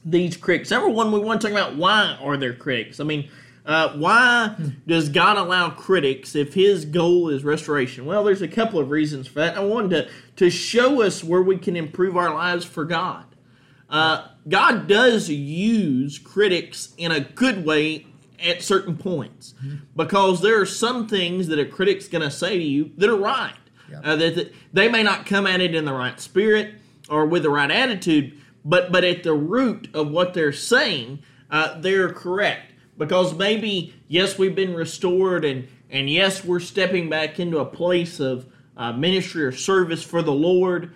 these 0.04 0.36
critics. 0.36 0.70
Number 0.70 0.88
one, 0.88 1.12
we 1.12 1.20
want 1.20 1.40
to 1.40 1.48
talk 1.48 1.52
about 1.52 1.76
why 1.76 2.18
are 2.20 2.36
there 2.36 2.54
critics? 2.54 3.00
I 3.00 3.04
mean, 3.04 3.28
uh, 3.66 3.90
why 3.96 4.56
does 4.86 5.10
God 5.10 5.36
allow 5.36 5.68
critics 5.70 6.34
if 6.34 6.54
His 6.54 6.86
goal 6.86 7.28
is 7.28 7.44
restoration? 7.44 8.06
Well, 8.06 8.24
there's 8.24 8.40
a 8.40 8.48
couple 8.48 8.80
of 8.80 8.90
reasons 8.90 9.28
for 9.28 9.40
that. 9.40 9.56
I 9.56 9.60
wanted 9.60 9.90
to 9.90 10.10
to 10.36 10.50
show 10.50 11.02
us 11.02 11.22
where 11.22 11.42
we 11.42 11.58
can 11.58 11.76
improve 11.76 12.16
our 12.16 12.32
lives 12.32 12.64
for 12.64 12.84
God. 12.84 13.24
Uh, 13.90 14.28
God 14.48 14.86
does 14.86 15.28
use 15.28 16.18
critics 16.18 16.94
in 16.96 17.12
a 17.12 17.20
good 17.20 17.66
way 17.66 18.06
at 18.44 18.62
certain 18.62 18.96
points 18.96 19.54
mm-hmm. 19.62 19.76
because 19.96 20.40
there 20.40 20.60
are 20.60 20.66
some 20.66 21.06
things 21.08 21.48
that 21.48 21.58
a 21.58 21.64
critic's 21.64 22.08
going 22.08 22.22
to 22.22 22.30
say 22.30 22.58
to 22.58 22.64
you 22.64 22.90
that 22.96 23.08
are 23.08 23.16
right. 23.16 23.54
Yep. 23.90 24.00
Uh, 24.04 24.16
that, 24.16 24.34
that, 24.34 24.54
they 24.72 24.88
may 24.88 25.02
not 25.02 25.26
come 25.26 25.46
at 25.46 25.60
it 25.60 25.74
in 25.74 25.84
the 25.84 25.92
right 25.92 26.20
spirit 26.20 26.74
or 27.08 27.26
with 27.26 27.42
the 27.42 27.50
right 27.50 27.70
attitude, 27.70 28.38
but 28.64 28.92
but 28.92 29.02
at 29.02 29.22
the 29.22 29.32
root 29.32 29.88
of 29.94 30.10
what 30.10 30.34
they're 30.34 30.52
saying, 30.52 31.20
uh, 31.50 31.80
they're 31.80 32.12
correct 32.12 32.72
because 32.98 33.34
maybe 33.34 33.94
yes, 34.08 34.38
we've 34.38 34.54
been 34.54 34.74
restored 34.74 35.44
and 35.44 35.68
and 35.90 36.10
yes, 36.10 36.44
we're 36.44 36.60
stepping 36.60 37.08
back 37.08 37.40
into 37.40 37.58
a 37.58 37.64
place 37.64 38.20
of 38.20 38.46
uh, 38.76 38.92
ministry 38.92 39.44
or 39.44 39.52
service 39.52 40.02
for 40.02 40.22
the 40.22 40.32
Lord 40.32 40.92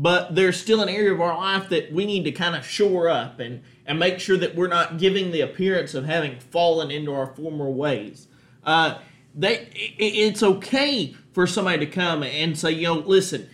but 0.00 0.36
there's 0.36 0.56
still 0.56 0.80
an 0.80 0.88
area 0.88 1.12
of 1.12 1.20
our 1.20 1.36
life 1.36 1.68
that 1.70 1.92
we 1.92 2.06
need 2.06 2.22
to 2.22 2.30
kind 2.30 2.54
of 2.54 2.64
shore 2.64 3.08
up 3.08 3.40
and, 3.40 3.60
and 3.84 3.98
make 3.98 4.20
sure 4.20 4.36
that 4.36 4.54
we're 4.54 4.68
not 4.68 4.96
giving 4.96 5.32
the 5.32 5.40
appearance 5.40 5.92
of 5.92 6.04
having 6.04 6.38
fallen 6.38 6.92
into 6.92 7.12
our 7.12 7.26
former 7.34 7.68
ways. 7.68 8.28
Uh, 8.62 8.98
they, 9.34 9.56
it, 9.72 9.96
it's 9.98 10.40
okay 10.40 11.16
for 11.32 11.48
somebody 11.48 11.84
to 11.84 11.90
come 11.90 12.22
and 12.22 12.56
say, 12.56 12.70
you 12.70 12.84
know, 12.84 12.94
listen, 12.94 13.50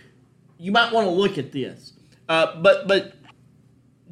you 0.59 0.71
might 0.71 0.93
want 0.93 1.07
to 1.07 1.11
look 1.11 1.39
at 1.39 1.51
this, 1.51 1.93
uh, 2.29 2.61
but 2.61 2.87
but 2.87 3.15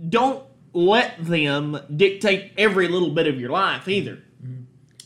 don't 0.10 0.44
let 0.74 1.24
them 1.24 1.80
dictate 1.96 2.52
every 2.58 2.88
little 2.88 3.12
bit 3.12 3.28
of 3.28 3.40
your 3.40 3.52
life 3.52 3.88
either. 3.88 4.16
Mm-hmm. 4.44 4.64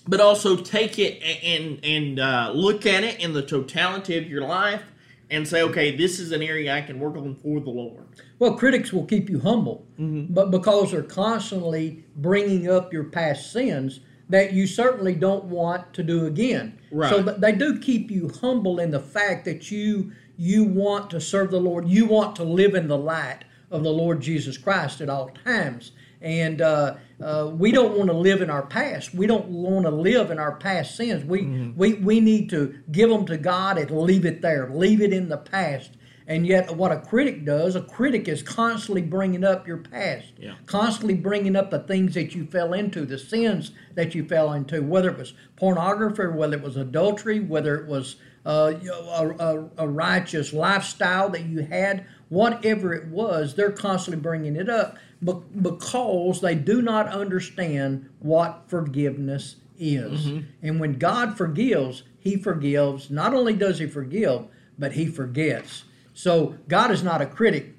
But 0.07 0.22
also 0.22 0.55
take 0.55 0.98
it 0.98 1.22
and 1.43 1.84
and 1.84 2.19
uh, 2.22 2.51
look 2.55 2.86
at 2.86 3.03
it 3.03 3.19
in 3.19 3.34
the 3.34 3.43
totality 3.43 4.17
of 4.17 4.29
your 4.29 4.41
life 4.41 4.84
and 5.29 5.48
say, 5.48 5.62
okay, 5.62 5.96
this 5.96 6.19
is 6.19 6.31
an 6.31 6.41
area 6.41 6.74
I 6.74 6.81
can 6.81 7.00
work 7.00 7.17
on 7.17 7.36
for 7.36 7.60
the 7.60 7.69
Lord. 7.69 8.05
Well, 8.39 8.53
critics 8.53 8.93
will 8.93 9.05
keep 9.05 9.29
you 9.29 9.39
humble, 9.39 9.86
mm-hmm. 10.00 10.34
but 10.34 10.51
because 10.51 10.91
they're 10.91 11.03
constantly 11.03 12.05
bringing 12.15 12.69
up 12.69 12.93
your 12.93 13.05
past 13.05 13.51
sins 13.51 14.00
that 14.29 14.53
you 14.53 14.67
certainly 14.67 15.15
don't 15.15 15.46
want 15.46 15.93
to 15.93 16.03
do 16.03 16.25
again. 16.25 16.79
Right. 16.91 17.10
So 17.10 17.22
they 17.22 17.53
do 17.53 17.79
keep 17.79 18.12
you 18.12 18.29
humble 18.41 18.79
in 18.79 18.91
the 18.91 19.00
fact 19.00 19.46
that 19.46 19.72
you 19.72 20.12
you 20.38 20.63
want 20.63 21.10
to 21.10 21.19
serve 21.19 21.51
the 21.51 21.60
Lord. 21.60 21.88
You 21.88 22.05
want 22.05 22.36
to 22.36 22.43
live 22.43 22.75
in 22.75 22.88
the 22.88 22.98
light 22.98 23.43
of 23.72 23.84
the 23.84 23.89
Lord 23.89 24.22
Jesus 24.22 24.57
Christ 24.57 25.01
at 25.01 25.10
all 25.10 25.29
times. 25.43 25.91
And 26.22 26.62
uh, 26.62 26.98
uh, 27.21 27.51
we 27.51 27.71
don't 27.71 27.97
want 27.97 28.09
to 28.09 28.15
live 28.15 28.41
in 28.41 28.50
our 28.50 28.65
past. 28.65 29.13
We 29.13 29.25
don't 29.25 29.47
want 29.47 29.86
to 29.86 29.91
live 29.91 30.29
in 30.29 30.38
our 30.38 30.55
past 30.55 30.95
sins. 30.95 31.25
We, 31.25 31.41
mm-hmm. 31.41 31.77
we, 31.77 31.95
we 31.95 32.19
need 32.19 32.50
to 32.51 32.79
give 32.91 33.09
them 33.09 33.25
to 33.25 33.38
God 33.38 33.77
and 33.77 33.89
leave 33.89 34.25
it 34.25 34.41
there, 34.41 34.69
leave 34.69 35.01
it 35.01 35.12
in 35.12 35.29
the 35.29 35.38
past. 35.38 35.91
And 36.27 36.45
yet, 36.45 36.75
what 36.75 36.91
a 36.91 37.00
critic 37.00 37.45
does, 37.45 37.75
a 37.75 37.81
critic 37.81 38.27
is 38.27 38.43
constantly 38.43 39.01
bringing 39.01 39.45
up 39.45 39.65
your 39.65 39.77
past, 39.77 40.33
yeah. 40.38 40.55
constantly 40.65 41.13
bringing 41.13 41.55
up 41.55 41.71
the 41.71 41.79
things 41.79 42.15
that 42.15 42.36
you 42.36 42.45
fell 42.45 42.74
into, 42.74 43.05
the 43.05 43.17
sins 43.17 43.71
that 43.95 44.13
you 44.13 44.27
fell 44.27 44.51
into, 44.51 44.83
whether 44.83 45.09
it 45.09 45.17
was 45.17 45.33
pornography, 45.55 46.27
whether 46.27 46.57
it 46.57 46.63
was 46.63 46.75
adultery, 46.75 47.39
whether 47.39 47.75
it 47.75 47.88
was 47.88 48.17
uh, 48.45 48.74
a, 48.83 49.29
a, 49.39 49.69
a 49.77 49.88
righteous 49.88 50.51
lifestyle 50.51 51.29
that 51.29 51.45
you 51.45 51.62
had, 51.62 52.05
whatever 52.27 52.93
it 52.93 53.07
was, 53.07 53.55
they're 53.55 53.71
constantly 53.71 54.21
bringing 54.21 54.57
it 54.57 54.69
up 54.69 54.97
because 55.24 56.41
they 56.41 56.55
do 56.55 56.81
not 56.81 57.07
understand 57.07 58.09
what 58.19 58.63
forgiveness 58.67 59.57
is. 59.77 60.27
Mm-hmm. 60.27 60.45
And 60.62 60.79
when 60.79 60.93
God 60.93 61.38
forgives, 61.38 62.03
He 62.19 62.38
forgives. 62.38 63.09
Not 63.09 63.33
only 63.33 63.53
does 63.53 63.79
He 63.79 63.88
forgive, 63.88 64.45
but 64.77 64.93
He 64.93 65.07
forgets. 65.07 65.83
So 66.13 66.57
God 66.67 66.91
is 66.91 67.03
not 67.03 67.21
a 67.21 67.25
critic, 67.25 67.75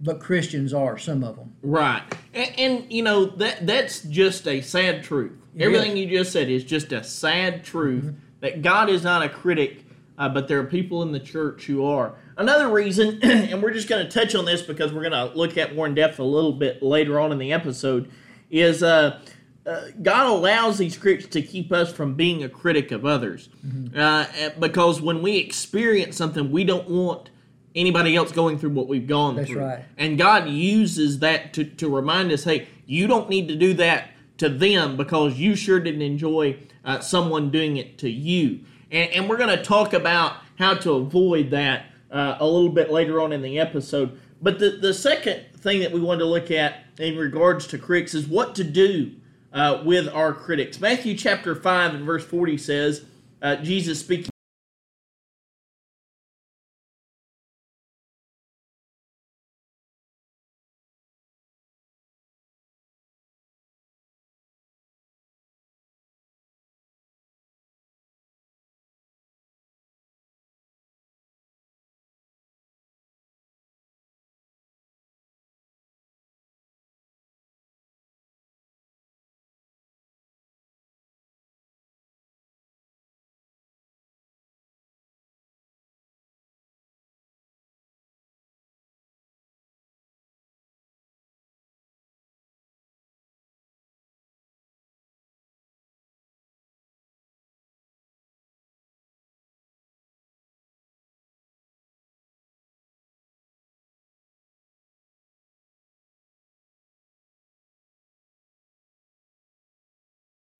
but 0.00 0.20
Christians 0.20 0.72
are 0.74 0.98
some 0.98 1.22
of 1.22 1.36
them. 1.36 1.54
Right, 1.62 2.02
and, 2.34 2.58
and 2.58 2.92
you 2.92 3.02
know 3.02 3.26
that 3.26 3.66
that's 3.66 4.02
just 4.02 4.48
a 4.48 4.60
sad 4.60 5.04
truth. 5.04 5.38
It 5.54 5.64
Everything 5.64 5.92
is. 5.92 5.98
you 5.98 6.18
just 6.18 6.32
said 6.32 6.48
is 6.48 6.64
just 6.64 6.92
a 6.92 7.04
sad 7.04 7.64
truth 7.64 8.04
mm-hmm. 8.04 8.16
that 8.40 8.62
God 8.62 8.88
is 8.88 9.04
not 9.04 9.22
a 9.22 9.28
critic. 9.28 9.84
Uh, 10.22 10.28
but 10.28 10.46
there 10.46 10.60
are 10.60 10.64
people 10.64 11.02
in 11.02 11.10
the 11.10 11.18
church 11.18 11.64
who 11.64 11.84
are. 11.84 12.14
Another 12.36 12.68
reason, 12.68 13.18
and 13.24 13.60
we're 13.60 13.72
just 13.72 13.88
going 13.88 14.06
to 14.06 14.08
touch 14.08 14.36
on 14.36 14.44
this 14.44 14.62
because 14.62 14.92
we're 14.92 15.08
going 15.08 15.10
to 15.10 15.36
look 15.36 15.58
at 15.58 15.74
more 15.74 15.84
in 15.84 15.96
depth 15.96 16.20
a 16.20 16.24
little 16.24 16.52
bit 16.52 16.80
later 16.80 17.18
on 17.18 17.32
in 17.32 17.38
the 17.38 17.52
episode, 17.52 18.08
is 18.48 18.84
uh, 18.84 19.18
uh, 19.66 19.86
God 20.00 20.28
allows 20.28 20.78
these 20.78 20.96
critics 20.96 21.26
to 21.26 21.42
keep 21.42 21.72
us 21.72 21.92
from 21.92 22.14
being 22.14 22.44
a 22.44 22.48
critic 22.48 22.92
of 22.92 23.04
others. 23.04 23.48
Mm-hmm. 23.66 23.98
Uh, 23.98 24.50
because 24.60 25.00
when 25.00 25.22
we 25.22 25.38
experience 25.38 26.18
something, 26.18 26.52
we 26.52 26.62
don't 26.62 26.88
want 26.88 27.30
anybody 27.74 28.14
else 28.14 28.30
going 28.30 28.60
through 28.60 28.70
what 28.70 28.86
we've 28.86 29.08
gone 29.08 29.34
That's 29.34 29.50
through. 29.50 29.64
Right. 29.64 29.84
And 29.98 30.16
God 30.16 30.48
uses 30.48 31.18
that 31.18 31.52
to, 31.54 31.64
to 31.64 31.92
remind 31.92 32.30
us 32.30 32.44
hey, 32.44 32.68
you 32.86 33.08
don't 33.08 33.28
need 33.28 33.48
to 33.48 33.56
do 33.56 33.74
that 33.74 34.10
to 34.38 34.48
them 34.48 34.96
because 34.96 35.34
you 35.40 35.56
sure 35.56 35.80
didn't 35.80 36.02
enjoy 36.02 36.58
uh, 36.84 37.00
someone 37.00 37.50
doing 37.50 37.76
it 37.76 37.98
to 37.98 38.08
you. 38.08 38.60
And, 38.92 39.10
and 39.12 39.28
we're 39.28 39.38
going 39.38 39.56
to 39.56 39.62
talk 39.62 39.94
about 39.94 40.36
how 40.58 40.74
to 40.74 40.92
avoid 40.92 41.50
that 41.50 41.86
uh, 42.10 42.36
a 42.38 42.46
little 42.46 42.68
bit 42.68 42.90
later 42.90 43.20
on 43.20 43.32
in 43.32 43.42
the 43.42 43.58
episode. 43.58 44.20
But 44.40 44.58
the, 44.58 44.70
the 44.70 44.94
second 44.94 45.46
thing 45.56 45.80
that 45.80 45.90
we 45.92 46.00
want 46.00 46.20
to 46.20 46.26
look 46.26 46.50
at 46.50 46.84
in 46.98 47.16
regards 47.16 47.66
to 47.68 47.78
critics 47.78 48.14
is 48.14 48.26
what 48.26 48.54
to 48.56 48.64
do 48.64 49.12
uh, 49.52 49.82
with 49.84 50.08
our 50.08 50.32
critics. 50.32 50.80
Matthew 50.80 51.16
chapter 51.16 51.54
5 51.54 51.94
and 51.94 52.04
verse 52.04 52.24
40 52.24 52.58
says, 52.58 53.04
uh, 53.40 53.56
Jesus 53.56 54.00
speaking. 54.00 54.31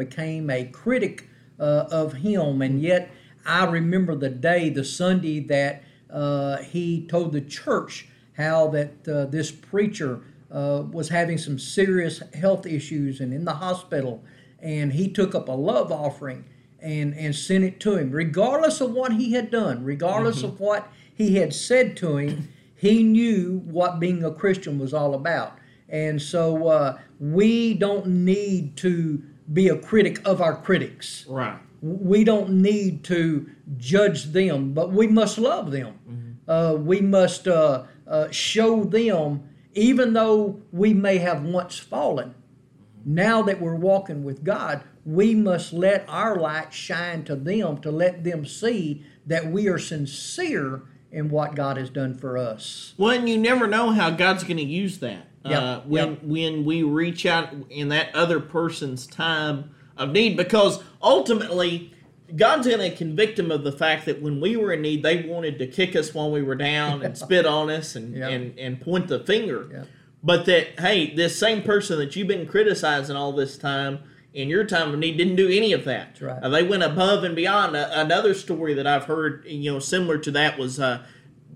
Became 0.04 0.50
a 0.50 0.64
critic 0.64 1.28
uh, 1.58 1.86
of 1.90 2.12
him, 2.14 2.62
and 2.62 2.82
yet 2.82 3.10
I 3.46 3.64
remember 3.64 4.14
the 4.14 4.28
day, 4.28 4.68
the 4.68 4.84
Sunday 4.84 5.40
that 5.40 5.82
uh, 6.10 6.58
he 6.58 7.06
told 7.06 7.32
the 7.32 7.40
church 7.40 8.08
how 8.36 8.68
that 8.68 9.08
uh, 9.08 9.26
this 9.26 9.50
preacher 9.50 10.20
uh, 10.50 10.82
was 10.90 11.08
having 11.08 11.38
some 11.38 11.58
serious 11.58 12.22
health 12.34 12.66
issues 12.66 13.20
and 13.20 13.32
in 13.32 13.44
the 13.44 13.54
hospital, 13.54 14.22
and 14.60 14.92
he 14.92 15.08
took 15.08 15.34
up 15.34 15.48
a 15.48 15.52
love 15.52 15.90
offering 15.90 16.44
and 16.80 17.14
and 17.14 17.34
sent 17.34 17.64
it 17.64 17.80
to 17.80 17.96
him, 17.96 18.10
regardless 18.10 18.80
of 18.80 18.92
what 18.92 19.12
he 19.12 19.32
had 19.32 19.50
done, 19.50 19.84
regardless 19.84 20.38
mm-hmm. 20.38 20.46
of 20.46 20.60
what 20.60 20.88
he 21.14 21.36
had 21.36 21.54
said 21.54 21.96
to 21.98 22.16
him. 22.16 22.48
He 22.74 23.04
knew 23.04 23.62
what 23.64 24.00
being 24.00 24.24
a 24.24 24.32
Christian 24.32 24.78
was 24.78 24.92
all 24.92 25.14
about, 25.14 25.56
and 25.88 26.20
so 26.20 26.66
uh, 26.66 26.98
we 27.20 27.74
don't 27.74 28.06
need 28.06 28.76
to 28.78 29.22
be 29.50 29.68
a 29.68 29.76
critic 29.76 30.20
of 30.26 30.40
our 30.40 30.56
critics. 30.56 31.24
Right. 31.28 31.58
We 31.80 32.24
don't 32.24 32.62
need 32.62 33.04
to 33.04 33.50
judge 33.76 34.26
them, 34.26 34.72
but 34.72 34.92
we 34.92 35.06
must 35.06 35.38
love 35.38 35.70
them. 35.70 35.98
Mm-hmm. 36.08 36.50
Uh, 36.50 36.74
we 36.74 37.00
must 37.00 37.48
uh, 37.48 37.84
uh, 38.06 38.30
show 38.30 38.84
them, 38.84 39.48
even 39.74 40.12
though 40.12 40.60
we 40.70 40.94
may 40.94 41.18
have 41.18 41.42
once 41.42 41.78
fallen, 41.78 42.30
mm-hmm. 42.30 43.14
now 43.14 43.42
that 43.42 43.60
we're 43.60 43.74
walking 43.74 44.22
with 44.22 44.44
God, 44.44 44.84
we 45.04 45.34
must 45.34 45.72
let 45.72 46.04
our 46.08 46.36
light 46.36 46.72
shine 46.72 47.24
to 47.24 47.34
them 47.34 47.78
to 47.78 47.90
let 47.90 48.22
them 48.22 48.46
see 48.46 49.04
that 49.26 49.46
we 49.46 49.68
are 49.68 49.78
sincere 49.78 50.82
in 51.10 51.28
what 51.28 51.54
God 51.54 51.76
has 51.76 51.90
done 51.90 52.14
for 52.14 52.38
us. 52.38 52.94
Well, 52.96 53.10
and 53.10 53.28
you 53.28 53.38
never 53.38 53.66
know 53.66 53.90
how 53.90 54.10
God's 54.10 54.44
going 54.44 54.56
to 54.56 54.62
use 54.62 54.98
that. 54.98 55.26
Yep, 55.44 55.62
uh, 55.62 55.80
when 55.80 56.10
yep. 56.10 56.22
when 56.22 56.64
we 56.64 56.82
reach 56.82 57.26
out 57.26 57.52
in 57.68 57.88
that 57.88 58.14
other 58.14 58.38
person's 58.38 59.06
time 59.06 59.74
of 59.96 60.10
need, 60.10 60.36
because 60.36 60.82
ultimately 61.02 61.92
God's 62.36 62.66
going 62.66 62.78
to 62.78 62.96
convict 62.96 63.36
them 63.36 63.50
of 63.50 63.64
the 63.64 63.72
fact 63.72 64.06
that 64.06 64.22
when 64.22 64.40
we 64.40 64.56
were 64.56 64.72
in 64.72 64.82
need, 64.82 65.02
they 65.02 65.22
wanted 65.22 65.58
to 65.58 65.66
kick 65.66 65.96
us 65.96 66.14
while 66.14 66.30
we 66.30 66.42
were 66.42 66.54
down 66.54 67.02
and 67.02 67.18
spit 67.18 67.44
on 67.44 67.70
us 67.70 67.96
and 67.96 68.16
yep. 68.16 68.30
and, 68.30 68.58
and 68.58 68.80
point 68.80 69.08
the 69.08 69.20
finger. 69.20 69.88
But 70.22 70.46
that 70.46 70.78
hey, 70.78 71.14
this 71.14 71.36
same 71.36 71.62
person 71.62 71.98
that 71.98 72.14
you've 72.14 72.28
been 72.28 72.46
criticizing 72.46 73.16
all 73.16 73.32
this 73.32 73.58
time 73.58 74.00
in 74.32 74.48
your 74.48 74.64
time 74.64 74.92
of 74.92 74.98
need 74.98 75.16
didn't 75.16 75.36
do 75.36 75.48
any 75.48 75.72
of 75.72 75.84
that. 75.84 76.20
Right. 76.20 76.42
Uh, 76.42 76.48
they 76.48 76.62
went 76.62 76.82
above 76.82 77.24
and 77.24 77.36
beyond. 77.36 77.76
Uh, 77.76 77.88
another 77.92 78.32
story 78.32 78.74
that 78.74 78.86
I've 78.86 79.04
heard, 79.04 79.44
you 79.46 79.72
know, 79.72 79.78
similar 79.78 80.18
to 80.18 80.30
that 80.30 80.58
was 80.58 80.80
uh, 80.80 81.04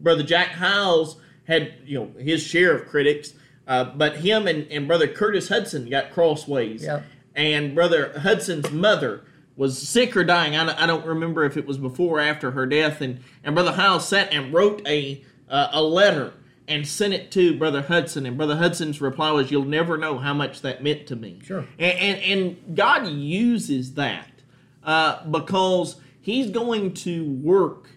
Brother 0.01 0.23
Jack 0.23 0.49
Hyles 0.49 1.17
had 1.47 1.75
you 1.85 1.99
know 1.99 2.13
his 2.21 2.43
share 2.43 2.77
of 2.77 2.89
critics 2.89 3.35
uh, 3.67 3.85
but 3.85 4.17
him 4.19 4.47
and, 4.47 4.71
and 4.71 4.87
brother 4.87 5.09
Curtis 5.09 5.49
Hutson 5.49 5.91
got 5.91 6.13
crossways. 6.13 6.83
Yep. 6.85 7.05
And 7.35 7.75
brother 7.75 8.13
Hutson's 8.17 8.71
mother 8.71 9.25
was 9.57 9.81
sick 9.87 10.17
or 10.17 10.25
dying. 10.25 10.57
I, 10.57 10.83
I 10.83 10.87
don't 10.87 11.05
remember 11.05 11.45
if 11.45 11.57
it 11.57 11.67
was 11.67 11.79
before 11.79 12.19
or 12.19 12.21
after 12.21 12.53
her 12.53 12.67
death. 12.67 13.01
And, 13.01 13.21
and 13.43 13.55
brother 13.55 13.73
Hyles 13.73 14.07
sat 14.07 14.33
and 14.33 14.53
wrote 14.53 14.87
a 14.87 15.25
uh, 15.49 15.69
a 15.73 15.83
letter 15.83 16.33
and 16.69 16.87
sent 16.87 17.15
it 17.15 17.31
to 17.33 17.57
brother 17.57 17.83
Hutson. 17.83 18.27
And 18.27 18.37
brother 18.37 18.57
Hutson's 18.57 19.01
reply 19.01 19.31
was, 19.31 19.51
"You'll 19.51 19.65
never 19.65 19.97
know 19.97 20.19
how 20.19 20.35
much 20.35 20.63
that 20.63 20.83
meant 20.83 21.07
to 21.09 21.17
me." 21.17 21.41
Sure. 21.45 21.67
And 21.79 21.99
and, 21.99 22.23
and 22.23 22.77
God 22.77 23.07
uses 23.09 23.95
that 23.95 24.31
uh, 24.85 25.25
because 25.27 26.01
He's 26.21 26.51
going 26.51 26.95
to 26.95 27.25
work 27.25 27.91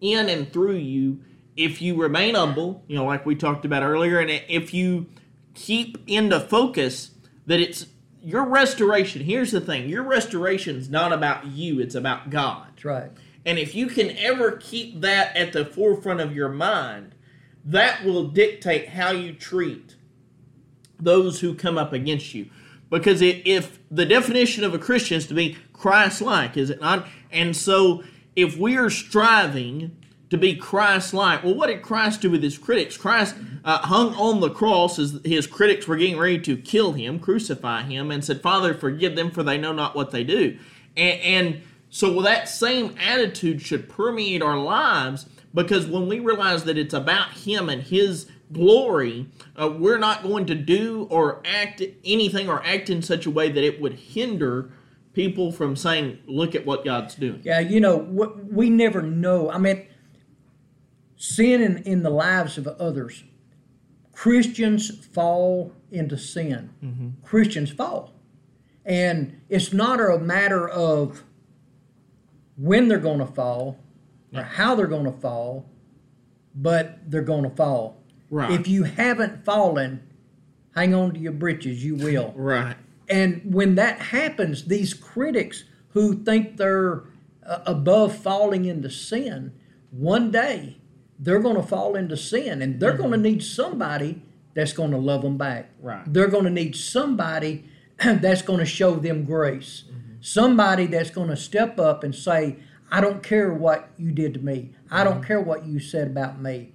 in 0.00 0.30
and 0.30 0.50
through 0.50 0.76
you 0.76 1.20
if 1.56 1.80
you 1.80 2.00
remain 2.00 2.34
humble, 2.34 2.84
you 2.86 2.96
know, 2.96 3.04
like 3.04 3.24
we 3.24 3.34
talked 3.34 3.64
about 3.64 3.82
earlier, 3.82 4.18
and 4.20 4.30
if 4.48 4.74
you 4.74 5.06
keep 5.54 5.98
into 6.06 6.38
focus 6.38 7.12
that 7.46 7.60
it's 7.60 7.86
your 8.22 8.44
restoration. 8.44 9.22
Here's 9.22 9.52
the 9.52 9.60
thing 9.60 9.88
your 9.88 10.02
restoration 10.02 10.76
is 10.76 10.90
not 10.90 11.12
about 11.12 11.46
you, 11.46 11.80
it's 11.80 11.94
about 11.94 12.28
God. 12.28 12.66
That's 12.70 12.84
right. 12.84 13.10
And 13.44 13.58
if 13.58 13.74
you 13.74 13.86
can 13.86 14.10
ever 14.18 14.52
keep 14.56 15.00
that 15.02 15.36
at 15.36 15.52
the 15.52 15.64
forefront 15.64 16.20
of 16.20 16.34
your 16.34 16.48
mind, 16.48 17.14
that 17.64 18.04
will 18.04 18.24
dictate 18.24 18.88
how 18.88 19.12
you 19.12 19.32
treat 19.32 19.94
those 20.98 21.40
who 21.40 21.54
come 21.54 21.78
up 21.78 21.92
against 21.92 22.34
you. 22.34 22.50
Because 22.90 23.22
if 23.22 23.78
the 23.90 24.04
definition 24.04 24.64
of 24.64 24.74
a 24.74 24.78
Christian 24.78 25.18
is 25.18 25.26
to 25.28 25.34
be 25.34 25.56
Christ 25.72 26.20
like, 26.20 26.56
is 26.56 26.70
it 26.70 26.80
not? 26.80 27.06
And 27.30 27.56
so 27.56 28.02
if 28.34 28.56
we 28.56 28.76
are 28.76 28.90
striving 28.90 29.96
to 30.30 30.36
be 30.36 30.56
Christ 30.56 31.14
like. 31.14 31.44
Well, 31.44 31.54
what 31.54 31.68
did 31.68 31.82
Christ 31.82 32.20
do 32.20 32.30
with 32.30 32.42
his 32.42 32.58
critics? 32.58 32.96
Christ 32.96 33.36
uh, 33.64 33.78
hung 33.78 34.14
on 34.14 34.40
the 34.40 34.50
cross 34.50 34.98
as 34.98 35.20
his 35.24 35.46
critics 35.46 35.86
were 35.86 35.96
getting 35.96 36.18
ready 36.18 36.38
to 36.40 36.56
kill 36.56 36.92
him, 36.92 37.18
crucify 37.18 37.82
him, 37.82 38.10
and 38.10 38.24
said, 38.24 38.40
Father, 38.40 38.74
forgive 38.74 39.16
them, 39.16 39.30
for 39.30 39.42
they 39.42 39.58
know 39.58 39.72
not 39.72 39.94
what 39.94 40.10
they 40.10 40.24
do. 40.24 40.58
And, 40.96 41.20
and 41.20 41.62
so 41.90 42.20
that 42.22 42.48
same 42.48 42.96
attitude 43.00 43.62
should 43.62 43.88
permeate 43.88 44.42
our 44.42 44.58
lives 44.58 45.26
because 45.54 45.86
when 45.86 46.08
we 46.08 46.18
realize 46.18 46.64
that 46.64 46.76
it's 46.76 46.94
about 46.94 47.30
him 47.30 47.68
and 47.68 47.82
his 47.82 48.28
glory, 48.52 49.28
uh, 49.60 49.70
we're 49.70 49.98
not 49.98 50.22
going 50.22 50.46
to 50.46 50.54
do 50.54 51.06
or 51.10 51.40
act 51.44 51.82
anything 52.04 52.48
or 52.48 52.64
act 52.64 52.90
in 52.90 53.00
such 53.00 53.26
a 53.26 53.30
way 53.30 53.50
that 53.50 53.64
it 53.64 53.80
would 53.80 53.94
hinder 53.94 54.70
people 55.14 55.50
from 55.50 55.74
saying, 55.74 56.18
Look 56.26 56.54
at 56.54 56.66
what 56.66 56.84
God's 56.84 57.14
doing. 57.14 57.40
Yeah, 57.44 57.60
you 57.60 57.80
know, 57.80 57.96
we 57.96 58.68
never 58.68 59.00
know. 59.00 59.50
I 59.50 59.58
mean, 59.58 59.86
sin 61.16 61.62
in, 61.62 61.78
in 61.78 62.02
the 62.02 62.10
lives 62.10 62.58
of 62.58 62.66
others. 62.66 63.24
Christians 64.12 65.04
fall 65.06 65.72
into 65.90 66.16
sin. 66.16 66.70
Mm-hmm. 66.82 67.08
Christians 67.24 67.70
fall. 67.70 68.12
And 68.84 69.40
it's 69.48 69.72
not 69.72 70.00
a 70.00 70.18
matter 70.18 70.68
of 70.68 71.24
when 72.56 72.88
they're 72.88 72.98
going 72.98 73.18
to 73.18 73.26
fall 73.26 73.78
or 74.34 74.42
how 74.42 74.74
they're 74.74 74.86
going 74.86 75.04
to 75.04 75.18
fall, 75.20 75.66
but 76.54 76.98
they're 77.10 77.22
going 77.22 77.42
to 77.42 77.50
fall. 77.50 78.02
Right. 78.30 78.50
If 78.52 78.68
you 78.68 78.84
haven't 78.84 79.44
fallen, 79.44 80.02
hang 80.74 80.94
on 80.94 81.12
to 81.14 81.20
your 81.20 81.32
britches, 81.32 81.84
you 81.84 81.96
will. 81.96 82.32
right. 82.36 82.76
And 83.08 83.42
when 83.54 83.76
that 83.76 84.00
happens, 84.00 84.64
these 84.64 84.94
critics 84.94 85.64
who 85.90 86.22
think 86.24 86.56
they're 86.56 87.04
uh, 87.44 87.60
above 87.66 88.16
falling 88.16 88.64
into 88.64 88.90
sin, 88.90 89.52
one 89.90 90.30
day 90.30 90.78
they're 91.18 91.40
going 91.40 91.56
to 91.56 91.62
fall 91.62 91.96
into 91.96 92.16
sin 92.16 92.62
and 92.62 92.78
they're 92.80 92.96
going 92.96 93.10
to 93.10 93.16
mm-hmm. 93.16 93.24
need 93.24 93.42
somebody 93.42 94.22
that's 94.54 94.72
going 94.72 94.90
to 94.90 94.98
love 94.98 95.22
them 95.22 95.36
back. 95.36 95.70
Right. 95.80 96.02
They're 96.06 96.28
going 96.28 96.44
to 96.44 96.50
need 96.50 96.76
somebody 96.76 97.64
that's 97.98 98.42
going 98.42 98.58
to 98.58 98.66
show 98.66 98.96
them 98.96 99.24
grace. 99.24 99.84
Mm-hmm. 99.86 100.12
Somebody 100.20 100.86
that's 100.86 101.10
going 101.10 101.28
to 101.28 101.36
step 101.36 101.78
up 101.78 102.02
and 102.04 102.14
say, 102.14 102.56
I 102.90 103.00
don't 103.00 103.22
care 103.22 103.52
what 103.52 103.90
you 103.96 104.12
did 104.12 104.34
to 104.34 104.40
me. 104.40 104.70
I 104.90 105.04
don't 105.04 105.14
mm-hmm. 105.14 105.24
care 105.24 105.40
what 105.40 105.66
you 105.66 105.80
said 105.80 106.08
about 106.08 106.40
me. 106.40 106.72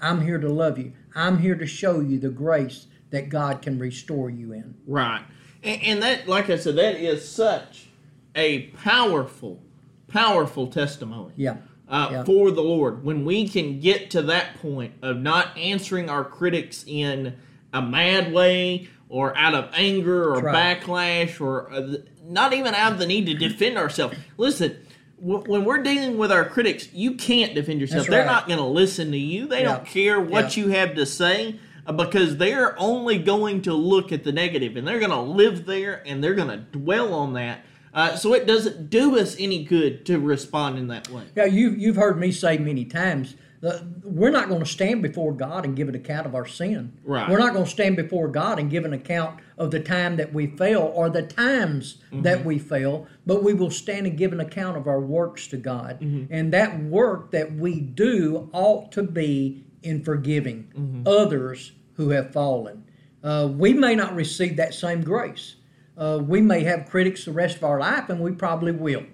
I'm 0.00 0.20
here 0.20 0.38
to 0.38 0.48
love 0.48 0.78
you. 0.78 0.92
I'm 1.14 1.38
here 1.38 1.54
to 1.54 1.66
show 1.66 2.00
you 2.00 2.18
the 2.18 2.30
grace 2.30 2.86
that 3.10 3.28
God 3.28 3.62
can 3.62 3.78
restore 3.78 4.30
you 4.30 4.52
in. 4.52 4.74
Right. 4.86 5.24
And, 5.62 5.82
and 5.82 6.02
that, 6.02 6.28
like 6.28 6.50
I 6.50 6.56
said, 6.56 6.76
that 6.76 6.96
is 6.96 7.26
such 7.28 7.86
a 8.34 8.62
powerful, 8.68 9.62
powerful 10.08 10.66
testimony. 10.66 11.34
Yeah. 11.36 11.56
Uh, 11.92 12.08
Yeah. 12.10 12.24
For 12.24 12.50
the 12.50 12.62
Lord, 12.62 13.04
when 13.04 13.24
we 13.26 13.46
can 13.46 13.78
get 13.78 14.10
to 14.12 14.22
that 14.22 14.60
point 14.62 14.94
of 15.02 15.18
not 15.18 15.56
answering 15.58 16.08
our 16.08 16.24
critics 16.24 16.84
in 16.88 17.34
a 17.72 17.82
mad 17.82 18.32
way 18.32 18.88
or 19.10 19.36
out 19.36 19.54
of 19.54 19.68
anger 19.74 20.24
or 20.34 20.40
right. 20.40 20.80
backlash 20.80 21.38
or 21.38 21.70
uh, 21.70 21.96
not 22.24 22.54
even 22.54 22.74
out 22.74 22.92
of 22.92 22.98
the 22.98 23.06
need 23.06 23.26
to 23.26 23.34
defend 23.34 23.76
ourselves. 23.76 24.16
Listen, 24.38 24.74
w- 25.20 25.44
when 25.46 25.64
we're 25.66 25.82
dealing 25.82 26.16
with 26.16 26.32
our 26.32 26.46
critics, 26.46 26.88
you 26.94 27.12
can't 27.16 27.54
defend 27.54 27.78
yourself. 27.80 28.06
That's 28.06 28.10
They're 28.10 28.20
right. 28.26 28.32
not 28.32 28.46
going 28.46 28.58
to 28.58 28.64
listen 28.64 29.10
to 29.12 29.18
you. 29.18 29.46
They 29.46 29.60
Yeah. 29.62 29.72
don't 29.74 29.84
care 29.86 30.18
what 30.18 30.56
Yeah. 30.56 30.64
you 30.64 30.70
have 30.70 30.94
to 30.94 31.04
say 31.04 31.56
uh, 31.86 31.92
because 31.92 32.38
they're 32.38 32.74
only 32.80 33.18
going 33.18 33.60
to 33.62 33.74
look 33.74 34.12
at 34.12 34.24
the 34.24 34.32
negative 34.32 34.76
and 34.78 34.88
they're 34.88 34.98
going 35.00 35.10
to 35.10 35.20
live 35.20 35.66
there 35.66 36.02
and 36.06 36.24
they're 36.24 36.34
going 36.34 36.48
to 36.48 36.56
dwell 36.78 37.12
on 37.12 37.34
that. 37.34 37.66
Uh, 37.94 38.16
so 38.16 38.32
it 38.32 38.46
doesn't 38.46 38.88
do 38.90 39.18
us 39.18 39.36
any 39.38 39.64
good 39.64 40.06
to 40.06 40.18
respond 40.18 40.78
in 40.78 40.88
that 40.88 41.08
way. 41.10 41.24
Yeah, 41.36 41.44
you, 41.44 41.70
you've 41.70 41.96
heard 41.96 42.18
me 42.18 42.32
say 42.32 42.56
many 42.58 42.84
times, 42.84 43.36
uh, 43.62 43.78
we're 44.02 44.30
not 44.30 44.48
going 44.48 44.60
to 44.60 44.66
stand 44.66 45.02
before 45.02 45.32
God 45.32 45.64
and 45.64 45.76
give 45.76 45.88
an 45.88 45.94
account 45.94 46.26
of 46.26 46.34
our 46.34 46.46
sin. 46.46 46.92
Right. 47.04 47.28
We're 47.30 47.38
not 47.38 47.52
going 47.52 47.64
to 47.64 47.70
stand 47.70 47.94
before 47.96 48.26
God 48.28 48.58
and 48.58 48.68
give 48.70 48.84
an 48.84 48.92
account 48.92 49.38
of 49.56 49.70
the 49.70 49.78
time 49.78 50.16
that 50.16 50.32
we 50.32 50.48
fail 50.48 50.90
or 50.94 51.10
the 51.10 51.22
times 51.22 51.98
that 52.10 52.44
we 52.44 52.58
fail, 52.58 53.06
but 53.24 53.44
we 53.44 53.54
will 53.54 53.70
stand 53.70 54.06
and 54.06 54.18
give 54.18 54.32
an 54.32 54.40
account 54.40 54.76
of 54.76 54.88
our 54.88 55.00
works 55.00 55.46
to 55.48 55.56
God. 55.56 56.00
And 56.00 56.52
that 56.52 56.82
work 56.82 57.30
that 57.30 57.52
we 57.52 57.78
do 57.78 58.50
ought 58.52 58.90
to 58.92 59.02
be 59.04 59.64
in 59.82 60.02
forgiving 60.02 61.02
others 61.06 61.72
who 61.94 62.10
have 62.10 62.32
fallen. 62.32 62.84
Uh, 63.22 63.48
we 63.52 63.72
may 63.72 63.94
not 63.94 64.16
receive 64.16 64.56
that 64.56 64.74
same 64.74 65.02
grace. 65.02 65.54
Uh, 65.96 66.20
we 66.22 66.40
may 66.40 66.64
have 66.64 66.88
critics 66.88 67.24
the 67.24 67.32
rest 67.32 67.56
of 67.56 67.64
our 67.64 67.78
life, 67.78 68.08
and 68.08 68.20
we 68.20 68.32
probably 68.32 68.72
will. 68.72 69.04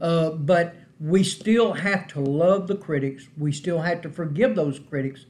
Uh, 0.00 0.30
but 0.30 0.74
we 0.98 1.24
still 1.24 1.74
have 1.74 2.06
to 2.08 2.20
love 2.20 2.68
the 2.68 2.76
critics. 2.76 3.28
We 3.36 3.52
still 3.52 3.80
have 3.80 4.00
to 4.02 4.10
forgive 4.10 4.54
those 4.54 4.78
critics. 4.78 5.26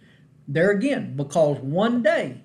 There 0.47 0.71
again, 0.71 1.17
because 1.17 1.59
one 1.59 2.03
day 2.03 2.43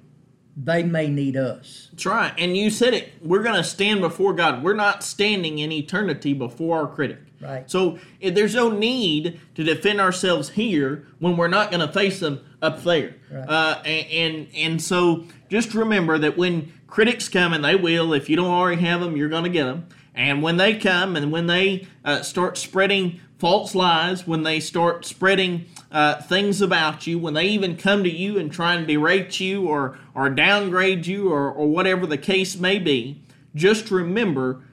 they 0.56 0.82
may 0.84 1.08
need 1.08 1.38
us. 1.38 1.90
That's 1.92 2.06
right. 2.06 2.34
And 2.38 2.58
you 2.58 2.70
said 2.72 2.94
it. 2.94 3.12
We're 3.22 3.44
going 3.44 3.56
to 3.56 3.64
stand 3.64 4.02
before 4.02 4.34
God. 4.34 4.64
We're 4.64 4.74
not 4.76 5.04
standing 5.04 5.60
in 5.60 5.72
eternity 5.72 6.34
before 6.34 6.80
our 6.80 6.88
critic. 6.88 7.20
Right. 7.40 7.70
So 7.70 8.00
eh, 8.22 8.32
there's 8.32 8.56
no 8.56 8.70
need 8.70 9.40
to 9.56 9.64
defend 9.64 10.02
ourselves 10.02 10.50
here 10.50 11.08
when 11.20 11.38
we're 11.38 11.48
not 11.48 11.72
going 11.72 11.86
to 11.86 11.92
face 11.92 12.20
them 12.20 12.44
up 12.62 12.84
there. 12.84 13.16
Right. 13.32 13.48
Uh, 13.48 13.82
and, 13.86 14.08
and 14.12 14.48
and 14.56 14.82
so 14.82 15.26
just 15.50 15.74
remember 15.74 16.18
that 16.18 16.38
when 16.38 16.74
critics 16.88 17.30
come, 17.30 17.54
and 17.54 17.64
they 17.64 17.76
will, 17.76 18.14
if 18.14 18.30
you 18.30 18.36
don't 18.36 18.50
already 18.50 18.82
have 18.82 19.02
them, 19.02 19.16
you're 19.16 19.30
going 19.30 19.44
to 19.44 19.50
get 19.50 19.66
them. 19.66 19.88
And 20.16 20.42
when 20.42 20.58
they 20.58 20.76
come, 20.76 21.16
and 21.16 21.32
when 21.32 21.46
they 21.46 21.88
uh, 22.04 22.24
start 22.24 22.58
spreading 22.58 23.20
false 23.38 23.76
lies, 23.76 24.26
when 24.26 24.42
they 24.42 24.60
start 24.60 25.06
spreading 25.06 25.66
uh, 25.92 26.22
things 26.24 26.60
about 26.60 27.06
you, 27.06 27.20
when 27.20 27.36
they 27.36 27.46
even 27.46 27.78
come 27.78 28.04
to 28.04 28.10
you 28.10 28.40
and 28.40 28.52
try 28.52 28.74
and 28.74 28.88
berate 28.88 29.40
you 29.40 29.68
or 29.68 30.00
or 30.16 30.30
downgrade 30.30 31.06
you 31.06 31.32
or 31.32 31.52
or 31.52 31.68
whatever 31.68 32.08
the 32.08 32.18
case 32.18 32.58
may 32.58 32.80
be, 32.80 33.22
just 33.54 33.92
remember 33.92 34.64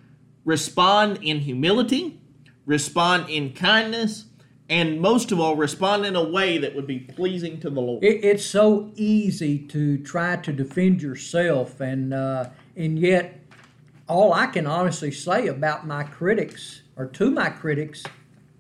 respond 0.45 1.19
in 1.23 1.41
humility, 1.41 2.21
respond 2.67 3.29
in 3.29 3.53
kindness, 3.53 4.27
and 4.69 5.01
most 5.01 5.31
of 5.33 5.41
all, 5.41 5.57
respond 5.57 6.07
in 6.07 6.17
a 6.17 6.25
way 6.25 6.59
that 6.59 6.75
would 6.75 6.87
be 6.87 6.99
pleasing 6.99 7.61
to 7.61 7.71
the 7.71 7.81
Lord. 7.81 8.03
It, 8.03 8.25
it's 8.25 8.45
so 8.45 8.91
easy 8.95 9.59
to 9.69 9.99
try 9.99 10.37
to 10.37 10.53
defend 10.53 11.03
yourself, 11.03 11.81
and 11.81 12.15
uh, 12.15 12.51
and 12.77 12.99
yet, 12.99 13.41
all 14.09 14.33
I 14.33 14.47
can 14.47 14.67
honestly 14.67 15.11
say 15.11 15.49
about 15.49 15.87
my 15.87 16.05
critics 16.05 16.83
or 16.97 17.07
to 17.07 17.31
my 17.31 17.51
critics 17.51 18.03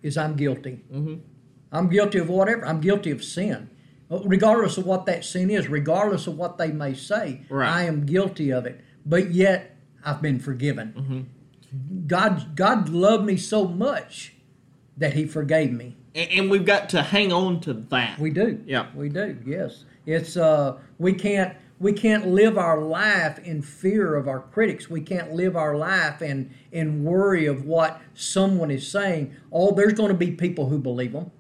is 0.02 0.18
I'm 0.18 0.36
guilty. 0.36 0.80
Mm-hmm. 0.92 1.14
I'm 1.72 1.88
guilty 1.88 2.18
of 2.18 2.28
whatever. 2.28 2.66
I'm 2.66 2.80
guilty 2.80 3.10
of 3.10 3.24
sin, 3.24 3.70
regardless 4.10 4.78
of 4.78 4.86
what 4.86 5.06
that 5.06 5.24
sin 5.24 5.50
is, 5.50 5.68
regardless 5.68 6.26
of 6.26 6.36
what 6.36 6.58
they 6.58 6.70
may 6.70 6.94
say. 6.94 7.42
Right. 7.48 7.68
I 7.68 7.82
am 7.84 8.06
guilty 8.06 8.50
of 8.52 8.66
it, 8.66 8.80
but 9.04 9.32
yet 9.32 9.76
I've 10.04 10.22
been 10.22 10.38
forgiven. 10.38 10.92
God, 12.06 12.54
God 12.56 12.88
loved 12.88 13.24
me 13.24 13.36
so 13.36 13.66
much 13.66 14.34
that 14.96 15.14
He 15.14 15.26
forgave 15.26 15.72
me. 15.72 15.96
and, 16.14 16.30
and 16.30 16.50
we've 16.50 16.64
got 16.66 16.88
to 16.90 17.02
hang 17.02 17.32
on 17.32 17.60
to 17.60 17.72
that. 17.74 18.18
We 18.18 18.30
do. 18.30 18.62
Yeah. 18.66 18.86
We 18.94 19.08
do. 19.08 19.38
Yes. 19.46 19.84
It's 20.06 20.36
uh 20.36 20.78
we 20.98 21.14
can't 21.14 21.56
we 21.80 21.92
can't 21.92 22.28
live 22.28 22.56
our 22.58 22.80
life 22.80 23.38
in 23.40 23.62
fear 23.62 24.14
of 24.14 24.28
our 24.28 24.40
critics. 24.40 24.88
We 24.90 25.00
can't 25.00 25.32
live 25.32 25.56
our 25.56 25.76
life 25.76 26.20
in 26.22 26.54
in 26.70 27.02
worry 27.04 27.46
of 27.46 27.64
what 27.64 28.00
someone 28.14 28.70
is 28.70 28.86
saying. 28.86 29.34
Oh, 29.50 29.72
there's 29.74 29.94
going 29.94 30.10
to 30.10 30.14
be 30.14 30.30
people 30.30 30.68
who 30.68 30.78
believe 30.78 31.12
them. 31.12 31.30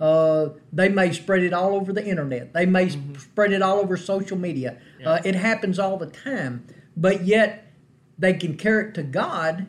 Uh, 0.00 0.48
they 0.72 0.88
may 0.88 1.12
spread 1.12 1.42
it 1.44 1.52
all 1.52 1.74
over 1.76 1.92
the 1.92 2.04
internet. 2.04 2.52
They 2.52 2.66
may 2.66 2.88
sp- 2.90 3.16
spread 3.18 3.52
it 3.52 3.62
all 3.62 3.78
over 3.78 3.96
social 3.96 4.36
media. 4.36 4.78
Uh, 5.04 5.20
it 5.24 5.36
happens 5.36 5.78
all 5.78 5.96
the 5.96 6.06
time. 6.08 6.66
But 6.96 7.24
yet, 7.24 7.72
they 8.18 8.34
can 8.34 8.56
carry 8.56 8.88
it 8.88 8.94
to 8.94 9.04
God 9.04 9.66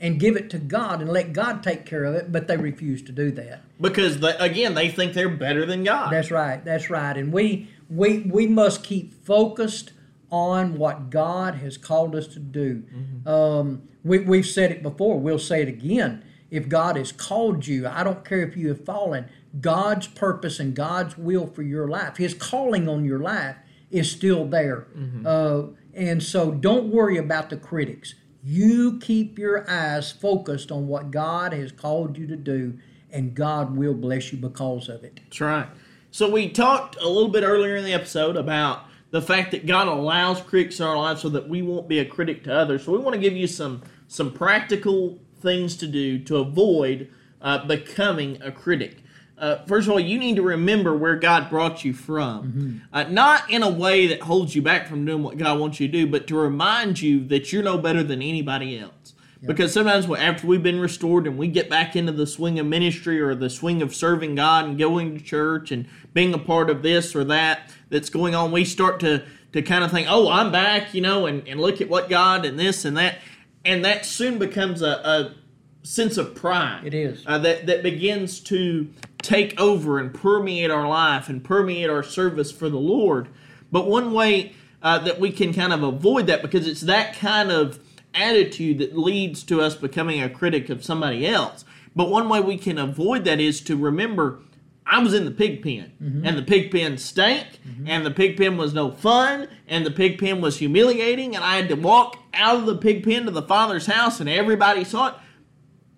and 0.00 0.18
give 0.18 0.34
it 0.36 0.48
to 0.50 0.58
God 0.58 1.00
and 1.02 1.10
let 1.12 1.32
God 1.34 1.62
take 1.62 1.84
care 1.84 2.04
of 2.04 2.14
it. 2.14 2.32
But 2.32 2.48
they 2.48 2.56
refuse 2.56 3.02
to 3.02 3.12
do 3.12 3.30
that. 3.32 3.62
because 3.80 4.20
they, 4.20 4.34
again, 4.38 4.74
they 4.74 4.88
think 4.88 5.12
they're 5.12 5.28
better 5.28 5.66
than 5.66 5.84
God. 5.84 6.12
That's 6.12 6.30
right. 6.30 6.64
That's 6.64 6.88
right. 6.90 7.16
And 7.16 7.32
we 7.32 7.68
we 7.88 8.18
we 8.20 8.46
must 8.46 8.82
keep 8.82 9.12
focused 9.24 9.92
on 10.30 10.78
what 10.78 11.10
God 11.10 11.56
has 11.56 11.76
called 11.76 12.14
us 12.14 12.26
to 12.28 12.38
do. 12.38 12.84
Um, 13.26 13.82
we, 14.04 14.20
we've 14.20 14.46
said 14.46 14.70
it 14.70 14.82
before. 14.82 15.18
We'll 15.18 15.38
say 15.40 15.60
it 15.62 15.68
again. 15.68 16.24
If 16.50 16.68
God 16.68 16.96
has 16.96 17.12
called 17.12 17.66
you, 17.66 17.86
I 17.86 18.02
don't 18.02 18.24
care 18.24 18.42
if 18.42 18.56
you 18.56 18.68
have 18.68 18.84
fallen. 18.84 19.26
God's 19.60 20.06
purpose 20.06 20.58
and 20.60 20.74
God's 20.74 21.18
will 21.18 21.46
for 21.46 21.62
your 21.62 21.88
life, 21.88 22.16
His 22.16 22.32
calling 22.34 22.88
on 22.88 23.04
your 23.04 23.18
life, 23.18 23.56
is 23.90 24.10
still 24.10 24.44
there. 24.46 24.86
Uh, 25.26 25.62
and 25.94 26.22
so, 26.22 26.52
don't 26.52 26.88
worry 26.92 27.16
about 27.18 27.50
the 27.50 27.56
critics. 27.56 28.14
You 28.42 28.98
keep 28.98 29.38
your 29.38 29.68
eyes 29.70 30.10
focused 30.10 30.72
on 30.72 30.88
what 30.88 31.10
God 31.10 31.52
has 31.52 31.72
called 31.72 32.16
you 32.16 32.26
to 32.26 32.36
do, 32.36 32.78
and 33.10 33.34
God 33.34 33.76
will 33.76 33.94
bless 33.94 34.32
you 34.32 34.38
because 34.38 34.88
of 34.88 35.04
it. 35.04 35.20
That's 35.24 35.40
right. 35.40 35.68
So 36.10 36.30
we 36.30 36.48
talked 36.48 36.96
a 36.96 37.08
little 37.08 37.28
bit 37.28 37.44
earlier 37.44 37.76
in 37.76 37.84
the 37.84 37.92
episode 37.92 38.36
about 38.36 38.84
the 39.10 39.22
fact 39.22 39.50
that 39.50 39.66
God 39.66 39.88
allows 39.88 40.40
critics 40.40 40.80
in 40.80 40.86
our 40.86 40.96
lives 40.96 41.20
so 41.20 41.28
that 41.30 41.48
we 41.48 41.62
won't 41.62 41.88
be 41.88 41.98
a 41.98 42.04
critic 42.04 42.44
to 42.44 42.54
others. 42.54 42.84
So 42.84 42.92
we 42.92 42.98
want 42.98 43.14
to 43.14 43.20
give 43.20 43.36
you 43.36 43.46
some 43.46 43.82
some 44.08 44.32
practical 44.32 45.18
things 45.40 45.76
to 45.76 45.86
do 45.86 46.18
to 46.20 46.38
avoid 46.38 47.10
uh, 47.40 47.64
becoming 47.66 48.40
a 48.42 48.50
critic. 48.50 49.02
Uh, 49.40 49.64
first 49.66 49.88
of 49.88 49.92
all, 49.92 50.00
you 50.00 50.18
need 50.18 50.36
to 50.36 50.42
remember 50.42 50.94
where 50.94 51.16
God 51.16 51.48
brought 51.48 51.82
you 51.84 51.94
from. 51.94 52.82
Uh, 52.92 53.04
not 53.04 53.50
in 53.50 53.62
a 53.62 53.70
way 53.70 54.06
that 54.08 54.20
holds 54.20 54.54
you 54.54 54.60
back 54.60 54.86
from 54.86 55.04
doing 55.06 55.22
what 55.22 55.38
God 55.38 55.58
wants 55.58 55.80
you 55.80 55.88
to 55.88 55.92
do, 55.92 56.06
but 56.06 56.26
to 56.26 56.36
remind 56.36 57.00
you 57.00 57.24
that 57.28 57.50
you're 57.52 57.62
no 57.62 57.78
better 57.78 58.02
than 58.02 58.20
anybody 58.20 58.78
else. 58.78 59.14
Because 59.42 59.72
sometimes 59.72 60.04
after 60.10 60.46
we've 60.46 60.62
been 60.62 60.80
restored 60.80 61.26
and 61.26 61.38
we 61.38 61.48
get 61.48 61.70
back 61.70 61.96
into 61.96 62.12
the 62.12 62.26
swing 62.26 62.58
of 62.58 62.66
ministry 62.66 63.18
or 63.18 63.34
the 63.34 63.48
swing 63.48 63.80
of 63.80 63.94
serving 63.94 64.34
God 64.34 64.66
and 64.66 64.78
going 64.78 65.16
to 65.16 65.24
church 65.24 65.72
and 65.72 65.88
being 66.12 66.34
a 66.34 66.38
part 66.38 66.68
of 66.68 66.82
this 66.82 67.16
or 67.16 67.24
that 67.24 67.72
that's 67.88 68.10
going 68.10 68.34
on, 68.34 68.52
we 68.52 68.66
start 68.66 69.00
to, 69.00 69.24
to 69.54 69.62
kind 69.62 69.82
of 69.82 69.90
think, 69.90 70.08
oh, 70.10 70.28
I'm 70.28 70.52
back, 70.52 70.92
you 70.92 71.00
know, 71.00 71.24
and, 71.24 71.48
and 71.48 71.58
look 71.58 71.80
at 71.80 71.88
what 71.88 72.10
God 72.10 72.44
and 72.44 72.58
this 72.58 72.84
and 72.84 72.98
that. 72.98 73.16
And 73.64 73.82
that 73.86 74.04
soon 74.04 74.38
becomes 74.38 74.82
a, 74.82 74.90
a 74.90 75.34
sense 75.82 76.16
of 76.16 76.34
pride. 76.34 76.82
It 76.84 76.94
is. 76.94 77.24
Uh, 77.26 77.38
that, 77.38 77.66
that 77.66 77.82
begins 77.82 78.40
to 78.40 78.88
take 79.22 79.58
over 79.60 79.98
and 79.98 80.12
permeate 80.12 80.70
our 80.70 80.88
life 80.88 81.28
and 81.28 81.42
permeate 81.42 81.90
our 81.90 82.02
service 82.02 82.50
for 82.52 82.68
the 82.68 82.78
Lord. 82.78 83.28
But 83.72 83.86
one 83.86 84.12
way 84.12 84.54
uh, 84.82 84.98
that 85.00 85.20
we 85.20 85.30
can 85.30 85.52
kind 85.52 85.72
of 85.72 85.82
avoid 85.82 86.26
that, 86.26 86.42
because 86.42 86.66
it's 86.66 86.82
that 86.82 87.14
kind 87.16 87.50
of 87.50 87.78
attitude 88.14 88.78
that 88.78 88.98
leads 88.98 89.42
to 89.44 89.60
us 89.60 89.74
becoming 89.74 90.22
a 90.22 90.28
critic 90.28 90.68
of 90.68 90.84
somebody 90.84 91.26
else. 91.26 91.64
But 91.94 92.08
one 92.08 92.28
way 92.28 92.40
we 92.40 92.56
can 92.56 92.78
avoid 92.78 93.24
that 93.24 93.40
is 93.40 93.60
to 93.62 93.76
remember 93.76 94.40
I 94.86 94.98
was 95.00 95.14
in 95.14 95.24
the 95.24 95.30
pig 95.30 95.62
pen, 95.62 95.92
and 96.24 96.36
the 96.36 96.42
pig 96.42 96.72
pen 96.72 96.98
stank, 96.98 97.46
and 97.86 98.04
the 98.04 98.10
pig 98.10 98.36
pen 98.36 98.56
was 98.56 98.74
no 98.74 98.90
fun, 98.90 99.46
and 99.68 99.86
the 99.86 99.90
pig 99.90 100.18
pen 100.18 100.40
was 100.40 100.58
humiliating, 100.58 101.36
and 101.36 101.44
I 101.44 101.56
had 101.56 101.68
to 101.68 101.76
walk 101.76 102.16
out 102.34 102.56
of 102.56 102.66
the 102.66 102.76
pig 102.76 103.04
pen 103.04 103.26
to 103.26 103.30
the 103.30 103.42
Father's 103.42 103.86
house, 103.86 104.18
and 104.18 104.28
everybody 104.28 104.82
saw 104.82 105.08
it 105.08 105.14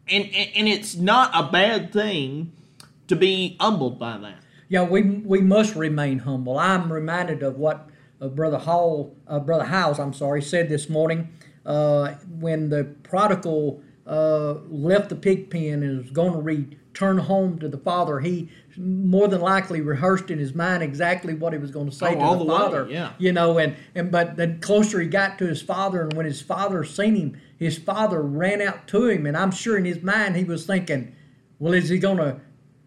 and, 0.09 0.25
and 0.35 0.69
it's 0.69 0.97
not 0.97 1.31
a 1.35 1.51
bad 1.51 1.93
thing 1.93 2.53
to 3.09 3.17
be 3.17 3.57
humbled 3.61 3.99
by 3.99 4.19
that. 4.19 4.39
Yeah, 4.69 4.85
we 4.85 5.03
we 5.03 5.41
must 5.41 5.75
remain 5.75 6.21
humble. 6.21 6.59
I'm 6.59 6.93
reminded 6.93 7.43
of 7.43 7.57
what 7.59 7.89
uh, 8.21 8.29
Brother 8.29 8.59
Hall, 8.59 9.15
uh, 9.27 9.39
Brother 9.39 9.65
Howes, 9.65 9.99
I'm 9.99 10.15
sorry, 10.15 10.41
said 10.41 10.69
this 10.69 10.89
morning 10.89 11.29
uh, 11.67 12.13
when 12.39 12.71
the 12.71 12.85
prodigal 13.03 13.83
uh, 14.07 14.55
left 14.69 15.11
the 15.11 15.17
pig 15.17 15.51
pen 15.51 15.83
and 15.83 15.99
was 15.99 16.11
going 16.11 16.33
to 16.33 16.41
return 16.41 17.19
home 17.19 17.59
to 17.59 17.69
the 17.69 17.79
father. 17.79 18.21
He 18.21 18.49
more 18.77 19.29
than 19.29 19.41
likely 19.41 19.81
rehearsed 19.81 20.31
in 20.31 20.39
his 20.39 20.55
mind 20.55 20.83
exactly 20.83 21.35
what 21.35 21.53
he 21.53 21.59
was 21.59 21.71
going 21.71 21.89
to 21.89 21.95
say 21.95 22.15
Oh, 22.17 22.33
to 22.33 22.39
the, 22.39 22.45
the 22.45 22.53
way, 22.53 22.59
father. 22.59 22.87
yeah. 22.91 23.13
You 23.19 23.33
know, 23.33 23.59
and, 23.59 23.77
and 23.95 24.11
but 24.11 24.37
the 24.37 24.57
closer 24.61 25.01
he 25.01 25.07
got 25.07 25.39
to 25.39 25.47
his 25.47 25.63
father, 25.63 26.03
and 26.03 26.13
when 26.15 26.27
his 26.27 26.41
father 26.41 26.85
seen 26.85 27.15
him, 27.15 27.41
his 27.59 27.79
father 27.79 28.23
ran 28.23 28.61
out 28.61 28.87
to 28.89 29.09
him, 29.09 29.27
and 29.27 29.37
I'm 29.37 29.51
sure 29.51 29.77
in 29.77 29.85
his 29.85 30.03
mind 30.03 30.37
he 30.37 30.45
was 30.45 30.67
thinking, 30.67 31.15
"Well, 31.59 31.75
is 31.75 31.89
he 31.89 31.99
going 31.99 32.19
to 32.19 32.41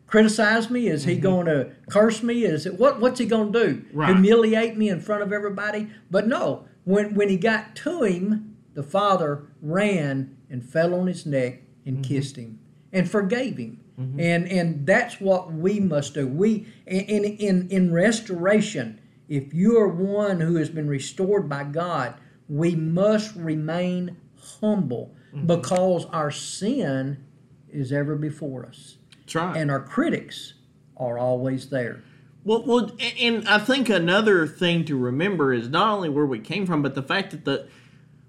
criticize 0.08 0.70
me? 0.70 0.88
Is 0.88 1.06
he 1.06 1.14
mm-hmm. 1.14 1.22
going 1.22 1.46
to 1.48 1.72
curse 1.90 2.22
me? 2.22 2.44
Is 2.44 2.66
it 2.66 2.80
what? 2.80 3.00
What's 3.00 3.20
he 3.20 3.26
going 3.26 3.54
to 3.54 3.66
do? 3.66 3.86
Right. 3.94 4.14
Humiliate 4.14 4.78
me 4.78 4.90
in 4.90 5.00
front 5.00 5.24
of 5.24 5.32
everybody?" 5.32 5.90
But 6.12 6.28
no, 6.28 6.68
when 6.84 7.16
when 7.16 7.30
he 7.30 7.38
got 7.38 7.76
to 7.78 8.04
him, 8.04 8.58
the 8.74 8.84
father 8.84 9.48
ran 9.62 10.38
and 10.50 10.64
fell 10.64 10.94
on 10.94 11.08
his 11.08 11.26
neck 11.26 11.62
and 11.86 11.98
mm-hmm. 11.98 12.14
kissed 12.14 12.36
him 12.36 12.60
and 12.92 13.10
forgave 13.10 13.58
him. 13.58 13.80
Mm-hmm. 14.00 14.20
And 14.20 14.48
and 14.48 14.86
that's 14.86 15.22
what 15.22 15.54
we 15.54 15.80
must 15.80 16.14
do. 16.14 16.28
We 16.28 16.68
in 16.86 17.24
in 17.24 17.70
in 17.70 17.94
restoration. 17.94 19.00
If 19.28 19.54
you 19.54 19.80
are 19.80 19.88
one 19.88 20.42
who 20.42 20.56
has 20.58 20.70
been 20.70 20.88
restored 20.88 21.50
by 21.50 21.64
God, 21.64 22.16
we 22.48 22.76
must 22.76 23.36
remain 23.36 24.18
humble 24.60 25.16
mm-hmm. 25.34 25.48
because 25.48 26.06
our 26.08 26.30
sin 26.30 27.26
is 27.70 27.92
ever 27.92 28.16
before 28.16 28.66
us, 28.66 28.98
right. 29.34 29.58
and 29.58 29.72
our 29.72 29.80
critics 29.80 30.54
are 30.98 31.18
always 31.18 31.70
there. 31.70 32.04
Well, 32.44 32.64
well, 32.66 32.92
and- 33.00 33.20
and 33.20 33.48
I 33.48 33.58
think 33.58 33.90
another 33.90 34.46
thing 34.46 34.86
to 34.86 34.98
remember 34.98 35.52
is 35.54 35.70
not 35.70 35.90
only 35.90 36.10
where 36.10 36.26
we 36.26 36.40
came 36.40 36.66
from, 36.66 36.82
but 36.84 36.96
the 36.96 37.04
fact 37.04 37.32
that 37.32 37.46
the 37.46 37.68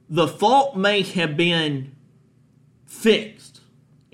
the 0.09 0.29
fault 0.29 0.77
may 0.77 1.03
have 1.03 1.37
been 1.37 1.95
fixed 2.87 3.56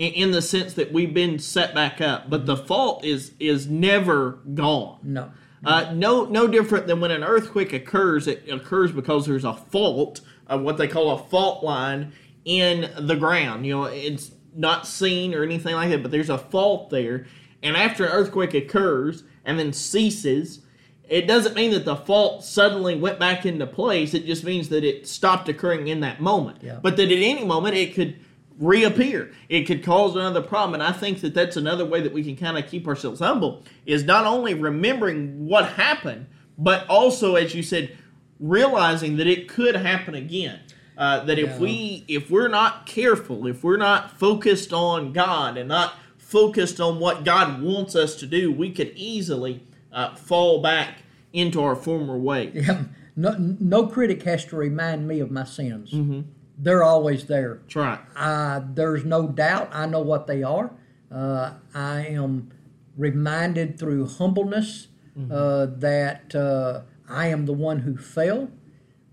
in, 0.03 0.31
the 0.31 0.43
sense 0.43 0.75
that 0.75 0.93
we've 0.93 1.15
been 1.15 1.39
set 1.39 1.75
back 1.75 2.01
up, 2.01 2.29
but 2.29 2.47
the 2.47 2.57
fault 2.57 3.05
is 3.05 3.33
is 3.39 3.69
never 3.69 4.39
gone. 4.55 4.99
No, 5.03 5.31
Uh, 5.65 5.93
no, 5.95 6.25
no 6.25 6.47
different 6.49 6.87
than 6.87 7.01
when 7.01 7.11
an 7.11 7.23
earthquake 7.23 7.73
occurs. 7.73 8.27
It 8.27 8.49
occurs 8.51 8.91
because 8.93 9.27
there's 9.27 9.45
a 9.45 9.55
fault, 9.55 10.21
uh, 10.49 10.59
what 10.59 10.77
they 10.77 10.89
call 10.89 11.13
a 11.13 11.19
fault 11.19 11.63
line 11.63 12.13
in 12.45 12.91
the 12.99 13.15
ground. 13.15 13.65
You 13.65 13.75
know, 13.77 13.85
it's 13.85 14.33
not 14.55 14.87
seen 14.87 15.35
or 15.35 15.43
anything 15.45 15.75
like 15.75 15.91
that, 15.91 16.03
but 16.03 16.11
there's 16.11 16.31
a 16.31 16.39
fault 16.39 16.91
there. 16.91 17.27
And 17.63 17.77
after 17.77 18.05
an 18.05 18.11
earthquake 18.11 18.55
occurs 18.55 19.23
and 19.45 19.59
then 19.59 19.73
ceases, 19.73 20.61
it 21.09 21.29
doesn't 21.29 21.55
mean 21.55 21.71
that 21.73 21.85
the 21.85 21.97
fault 21.97 22.43
suddenly 22.45 22.97
went 22.97 23.19
back 23.21 23.47
into 23.47 23.67
place. 23.67 24.15
It 24.15 24.27
just 24.27 24.45
means 24.45 24.69
that 24.71 24.83
it 24.83 25.07
stopped 25.07 25.49
occurring 25.49 25.87
in 25.89 26.01
that 26.01 26.21
moment. 26.21 26.59
Yeah. 26.63 26.81
But 26.83 26.97
that 26.97 27.13
at 27.13 27.19
any 27.19 27.45
moment 27.45 27.77
it 27.77 27.95
could 27.95 28.17
reappear. 28.59 29.33
It 29.49 29.65
could 29.65 29.83
cause 29.85 30.15
another 30.15 30.43
problem. 30.43 30.75
And 30.75 30.83
I 30.83 30.93
think 30.93 31.21
that 31.21 31.35
that's 31.35 31.57
another 31.57 31.85
way 31.85 32.01
that 32.01 32.13
we 32.13 32.23
can 32.23 32.37
kind 32.37 32.59
of 32.59 32.71
keep 32.71 32.87
ourselves 32.87 33.21
humble 33.21 33.63
is 33.87 34.05
not 34.05 34.27
only 34.27 34.55
remembering 34.55 35.47
what 35.47 35.67
happened, 35.71 36.27
but 36.59 36.87
also, 36.89 37.35
as 37.37 37.55
you 37.55 37.63
said, 37.63 37.97
realizing 38.39 39.17
that 39.17 39.27
it 39.27 39.49
could 39.49 39.77
happen 39.77 40.15
again. 40.15 40.61
Uh, 40.99 41.25
that 41.25 41.39
if 41.39 41.49
Yeah. 41.49 41.59
we 41.59 42.05
if 42.07 42.31
we're 42.31 42.49
not 42.49 42.85
careful, 42.87 43.47
if 43.47 43.65
we're 43.65 43.79
not 43.79 44.19
focused 44.19 44.73
on 44.73 45.13
God 45.13 45.57
and 45.57 45.69
not 45.69 45.95
focused 46.19 46.81
on 46.81 46.99
what 47.01 47.25
God 47.25 47.63
wants 47.63 47.97
us 47.97 48.15
to 48.17 48.27
do, 48.27 48.53
we 48.53 48.71
could 48.71 48.93
easily 48.95 49.63
uh, 49.93 50.15
fall 50.15 50.61
back 50.61 50.99
into 51.33 51.63
our 51.63 51.75
former 51.75 52.17
ways. 52.19 52.67
yeah, 52.67 52.85
no, 53.17 53.35
no 53.39 53.87
critic 53.87 54.23
has 54.25 54.45
to 54.47 54.57
remind 54.57 55.09
me 55.09 55.21
of 55.21 55.31
my 55.31 55.45
sins. 55.45 55.93
Mm-hmm. 55.93 56.21
They're 56.59 56.83
always 56.83 57.27
there. 57.27 57.59
That's 57.63 57.77
right. 57.77 58.01
I, 58.15 58.63
there's 58.75 59.05
no 59.05 59.29
doubt. 59.29 59.71
I 59.73 59.87
know 59.87 60.01
what 60.03 60.27
they 60.27 60.43
are. 60.43 60.71
Uh, 61.11 61.55
I 61.75 62.07
am 62.07 62.51
reminded 62.97 63.79
through 63.79 64.07
humbleness 64.07 64.89
uh, 65.31 65.67
that 65.79 66.35
uh, 66.35 66.83
I 67.09 67.27
am 67.29 67.47
the 67.47 67.53
one 67.53 67.81
who 67.81 67.97
fell, 67.97 68.51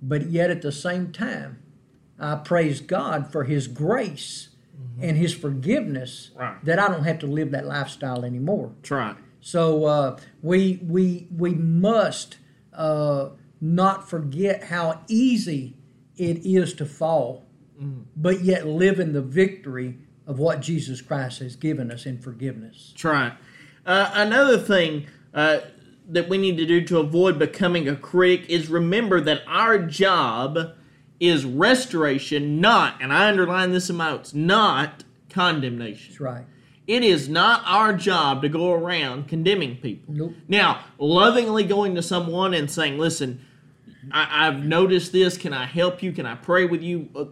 but 0.02 0.30
yet 0.30 0.50
at 0.50 0.62
the 0.62 0.72
same 0.72 1.12
time, 1.12 1.62
I 2.20 2.36
praise 2.36 2.80
God 2.82 3.32
for 3.32 3.44
His 3.46 3.68
grace 3.68 4.50
and 5.02 5.18
His 5.18 5.34
forgiveness 5.34 6.32
Right. 6.36 6.64
that 6.66 6.80
I 6.80 6.88
don't 6.88 7.04
have 7.04 7.20
to 7.20 7.28
live 7.28 7.52
that 7.52 7.66
lifestyle 7.66 8.24
anymore. 8.26 8.72
That's 8.82 8.92
right. 8.92 9.16
So 9.42 9.86
uh, 9.86 10.20
we 10.42 10.80
we 10.86 11.28
we 11.36 11.54
must 11.54 12.38
uh, 12.74 13.30
not 13.62 14.10
forget 14.10 14.66
how 14.66 15.02
easy 15.08 15.76
it 16.20 16.46
is 16.46 16.74
to 16.76 16.86
fall, 16.86 17.46
but 18.16 18.42
yet 18.42 18.68
live 18.68 19.00
in 19.00 19.14
the 19.14 19.22
victory 19.22 19.98
of 20.28 20.38
what 20.38 20.60
Jesus 20.60 21.02
Christ 21.02 21.40
has 21.40 21.56
given 21.56 21.92
us 21.92 22.06
in 22.06 22.20
forgiveness. 22.20 22.90
That's 22.92 23.04
right. 23.06 23.34
Uh, 23.86 24.12
another 24.14 24.60
thing 24.60 25.08
uh, 25.34 25.62
that 26.10 26.30
we 26.30 26.38
need 26.38 26.58
to 26.58 26.66
do 26.66 26.84
to 26.86 27.00
avoid 27.00 27.40
becoming 27.40 27.88
a 27.88 27.96
critic 27.96 28.50
is 28.50 28.70
remember 28.70 29.22
that 29.22 29.42
our 29.48 29.80
job 29.80 30.76
is 31.20 31.46
restoration, 31.46 32.62
not, 32.62 33.02
and 33.02 33.12
I 33.12 33.28
underline 33.28 33.72
this 33.72 33.90
in 33.90 33.96
my 33.96 34.12
notes, 34.12 34.34
not 34.34 35.04
condemnation. 35.30 36.12
That's 36.12 36.20
right. 36.20 36.46
It 36.86 37.04
is 37.04 37.30
not 37.30 37.62
our 37.66 37.94
job 37.94 38.42
to 38.42 38.50
go 38.50 38.74
around 38.74 39.28
condemning 39.28 39.78
people. 39.78 40.14
Nope. 40.14 40.34
Now, 40.48 40.84
lovingly 40.98 41.64
going 41.64 41.96
to 41.96 42.02
someone 42.02 42.54
and 42.54 42.70
saying, 42.70 42.98
listen, 42.98 43.46
I, 44.12 44.48
I've 44.48 44.64
noticed 44.66 45.12
this. 45.12 45.38
Can 45.38 45.54
I 45.54 45.66
help 45.66 46.02
you? 46.04 46.12
Can 46.12 46.26
I 46.26 46.36
pray 46.36 46.66
with 46.66 46.82
you? 46.82 47.10
Uh, 47.16 47.26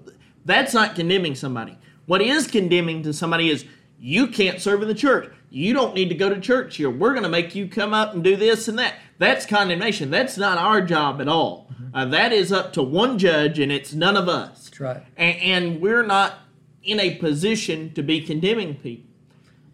That's 0.45 0.73
not 0.73 0.95
condemning 0.95 1.35
somebody. 1.35 1.77
What 2.05 2.21
is 2.21 2.47
condemning 2.47 3.03
to 3.03 3.13
somebody 3.13 3.49
is 3.49 3.65
you 3.99 4.27
can't 4.27 4.61
serve 4.61 4.81
in 4.81 4.87
the 4.87 4.95
church. 4.95 5.33
You 5.49 5.73
don't 5.73 5.95
need 5.95 6.09
to 6.09 6.15
go 6.15 6.29
to 6.29 6.39
church 6.39 6.75
here. 6.75 6.89
We're 6.89 7.11
going 7.11 7.23
to 7.23 7.29
make 7.29 7.55
you 7.55 7.67
come 7.67 7.93
up 7.93 8.13
and 8.13 8.23
do 8.23 8.35
this 8.35 8.67
and 8.67 8.77
that. 8.79 8.95
That's 9.17 9.45
condemnation. 9.45 10.11
That's 10.11 10.37
not 10.37 10.57
our 10.57 10.81
job 10.81 11.21
at 11.21 11.27
all. 11.27 11.69
Uh, 11.93 12.05
that 12.05 12.31
is 12.31 12.51
up 12.51 12.73
to 12.73 12.83
one 12.83 13.17
judge, 13.17 13.57
and 13.59 13.71
it's 13.71 13.93
none 13.93 14.15
of 14.17 14.29
us. 14.29 14.65
That's 14.65 14.79
right. 14.79 15.03
And, 15.15 15.37
and 15.39 15.81
we're 15.81 16.05
not 16.05 16.39
in 16.83 16.99
a 16.99 17.15
position 17.15 17.93
to 17.93 18.03
be 18.03 18.21
condemning 18.21 18.75
people. 18.75 19.09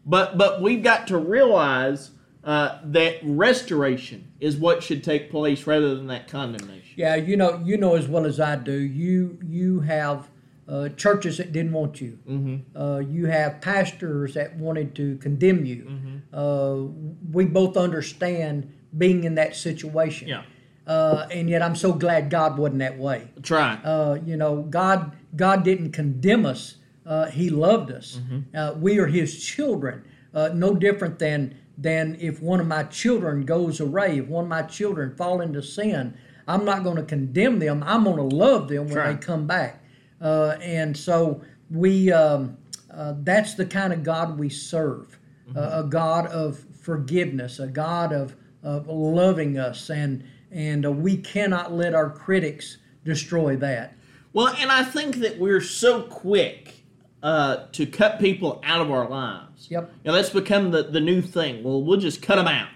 But 0.06 0.38
but 0.38 0.62
we've 0.62 0.84
got 0.84 1.08
to 1.08 1.18
realize 1.18 2.12
uh, 2.44 2.80
that 2.84 3.20
restoration 3.24 4.32
is 4.44 4.58
what 4.58 4.84
should 4.84 5.04
take 5.04 5.32
place 5.32 5.66
rather 5.66 5.96
than 5.96 6.08
that 6.08 6.28
condemnation. 6.28 6.94
Yeah, 6.98 7.16
you 7.16 7.38
know, 7.38 7.62
you 7.64 7.78
know 7.78 7.96
as 7.96 8.10
well 8.10 8.26
as 8.26 8.42
I 8.42 8.58
do. 8.58 8.74
You 8.74 9.40
you 9.42 9.80
have 9.80 10.30
uh, 10.68 10.90
churches 10.90 11.38
that 11.38 11.54
didn't 11.54 11.72
want 11.72 12.02
you. 12.02 12.20
Mm-hmm. 12.28 12.78
Uh, 12.78 13.00
you 13.00 13.28
have 13.28 13.62
pastors 13.62 14.34
that 14.34 14.58
wanted 14.58 14.96
to 14.96 15.18
condemn 15.18 15.66
you. 15.66 16.22
Uh, 16.34 16.92
we 17.32 17.46
both 17.46 17.78
understand 17.78 18.72
being 18.98 19.24
in 19.24 19.36
that 19.36 19.56
situation. 19.56 20.28
Yeah. 20.28 20.44
Uh, 20.86 21.26
and 21.32 21.50
yet, 21.50 21.62
I'm 21.62 21.78
so 21.78 21.94
glad 21.94 22.30
God 22.30 22.58
wasn't 22.58 22.80
that 22.80 22.98
way. 22.98 23.30
That's 23.36 23.50
right. 23.50 23.80
Uh, 23.82 24.18
you 24.26 24.36
know, 24.36 24.64
God 24.64 25.16
God 25.38 25.64
didn't 25.64 25.94
condemn 25.94 26.46
us. 26.46 26.76
Uh, 27.06 27.28
he 27.28 27.50
loved 27.50 27.92
us. 27.92 28.20
Uh, 28.54 28.74
we 28.78 29.00
are 29.00 29.08
His 29.08 29.42
children. 29.42 30.04
Uh, 30.34 30.50
no 30.54 30.74
different 30.74 31.20
than 31.20 31.56
than 31.78 32.18
if 32.20 32.42
one 32.42 32.60
of 32.60 32.68
my 32.68 32.84
children 32.84 33.46
goes 33.46 33.80
away. 33.80 34.20
If 34.20 34.28
one 34.28 34.46
of 34.46 34.50
my 34.50 34.62
children 34.64 35.16
fall 35.16 35.42
into 35.42 35.62
sin, 35.62 36.18
I'm 36.48 36.66
not 36.66 36.84
going 36.84 36.98
to 36.98 37.04
condemn 37.04 37.60
them. 37.60 37.84
I'm 37.86 38.04
going 38.04 38.18
to 38.18 38.36
love 38.36 38.68
them 38.68 38.88
when 38.88 38.96
right. 38.96 39.20
they 39.20 39.26
come 39.26 39.48
back. 39.48 39.84
Uh, 40.22 40.58
and 40.62 40.96
so 40.96 41.42
we 41.70 42.12
um, 42.12 42.58
uh, 42.92 43.16
that's 43.24 43.56
the 43.56 43.66
kind 43.66 43.92
of 43.92 44.04
God 44.04 44.38
we 44.38 44.50
serve. 44.50 45.20
Uh, 45.56 45.84
a 45.84 45.84
God 45.84 46.28
of 46.28 46.66
forgiveness, 46.80 47.60
a 47.60 47.68
God 47.68 48.14
of, 48.14 48.36
of 48.64 48.88
loving 48.88 49.58
us, 49.58 49.90
and 49.90 50.24
and 50.52 50.86
uh, 50.86 50.92
we 50.92 51.18
cannot 51.18 51.74
let 51.74 51.94
our 51.94 52.10
critics 52.10 52.78
destroy 53.04 53.56
that. 53.58 53.96
Well, 54.32 54.56
and 54.58 54.72
I 54.72 54.84
think 54.84 55.18
that 55.18 55.38
we're 55.38 55.62
so 55.62 56.04
quick 56.04 56.83
uh, 57.24 57.66
to 57.72 57.86
cut 57.88 58.20
people 58.20 58.62
out 58.66 58.82
of 58.82 58.92
our 58.92 59.10
lives. 59.10 59.68
Yep. 59.72 59.92
You 60.04 60.12
know, 60.12 60.14
that's 60.16 60.30
become 60.30 60.70
the, 60.72 60.84
the 60.84 61.00
new 61.00 61.22
thing. 61.22 61.64
Well, 61.64 61.82
we'll 61.82 62.00
just 62.00 62.22
cut 62.22 62.36
them 62.36 62.48
out. 62.48 62.68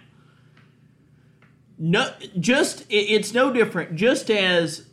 No, 1.78 2.12
just 2.40 2.82
it, 2.90 2.96
it's 3.12 3.34
no 3.34 3.54
different. 3.54 3.96
Just 3.96 4.32
as 4.32 4.88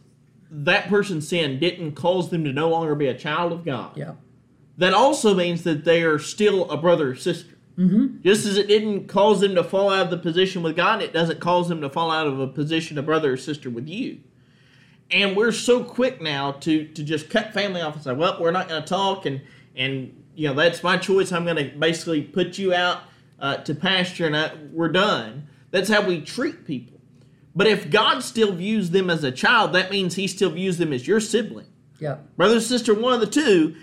that 0.50 0.88
person's 0.88 1.28
sin 1.28 1.58
didn't 1.58 1.92
cause 1.92 2.30
them 2.30 2.44
to 2.44 2.52
no 2.52 2.68
longer 2.68 2.94
be 2.94 3.06
a 3.06 3.14
child 3.16 3.52
of 3.52 3.64
God, 3.64 3.96
Yeah. 3.96 4.12
that 4.76 4.92
also 4.92 5.34
means 5.34 5.62
that 5.64 5.84
they 5.84 6.02
are 6.02 6.18
still 6.18 6.70
a 6.70 6.76
brother 6.76 7.10
or 7.10 7.14
sister. 7.14 7.54
Mm-hmm. 7.78 8.22
Just 8.22 8.46
as 8.46 8.56
it 8.56 8.68
didn't 8.68 9.08
cause 9.08 9.40
them 9.40 9.54
to 9.56 9.64
fall 9.64 9.90
out 9.90 10.04
of 10.04 10.10
the 10.10 10.18
position 10.18 10.62
with 10.62 10.76
God, 10.76 11.02
it 11.02 11.12
doesn't 11.12 11.40
cause 11.40 11.68
them 11.68 11.80
to 11.80 11.90
fall 11.90 12.10
out 12.10 12.26
of 12.26 12.38
a 12.38 12.46
position 12.46 12.98
of 12.98 13.06
brother 13.06 13.32
or 13.32 13.36
sister 13.36 13.68
with 13.70 13.88
you. 13.88 14.20
And 15.10 15.36
we're 15.36 15.52
so 15.52 15.84
quick 15.84 16.20
now 16.20 16.52
to 16.52 16.86
to 16.88 17.02
just 17.02 17.30
cut 17.30 17.52
family 17.52 17.80
off 17.80 17.94
and 17.94 18.02
say, 18.02 18.12
"Well, 18.12 18.38
we're 18.40 18.50
not 18.50 18.68
going 18.68 18.82
to 18.82 18.88
talk," 18.88 19.26
and 19.26 19.40
and 19.76 20.24
you 20.34 20.48
know 20.48 20.54
that's 20.54 20.82
my 20.82 20.96
choice. 20.96 21.30
I'm 21.30 21.44
going 21.44 21.56
to 21.56 21.76
basically 21.78 22.22
put 22.22 22.58
you 22.58 22.72
out 22.74 23.02
uh, 23.38 23.56
to 23.58 23.74
pasture, 23.74 24.26
and 24.26 24.36
I, 24.36 24.52
we're 24.72 24.88
done. 24.88 25.46
That's 25.70 25.88
how 25.90 26.06
we 26.06 26.20
treat 26.20 26.64
people. 26.66 26.98
But 27.54 27.66
if 27.66 27.90
God 27.90 28.20
still 28.24 28.52
views 28.52 28.90
them 28.90 29.10
as 29.10 29.22
a 29.22 29.30
child, 29.30 29.72
that 29.74 29.90
means 29.90 30.14
He 30.16 30.26
still 30.26 30.50
views 30.50 30.78
them 30.78 30.92
as 30.92 31.06
your 31.06 31.20
sibling, 31.20 31.66
Yeah. 32.00 32.16
brother, 32.36 32.58
sister, 32.60 32.94
one 32.94 33.12
of 33.12 33.20
the 33.20 33.26
two. 33.26 33.76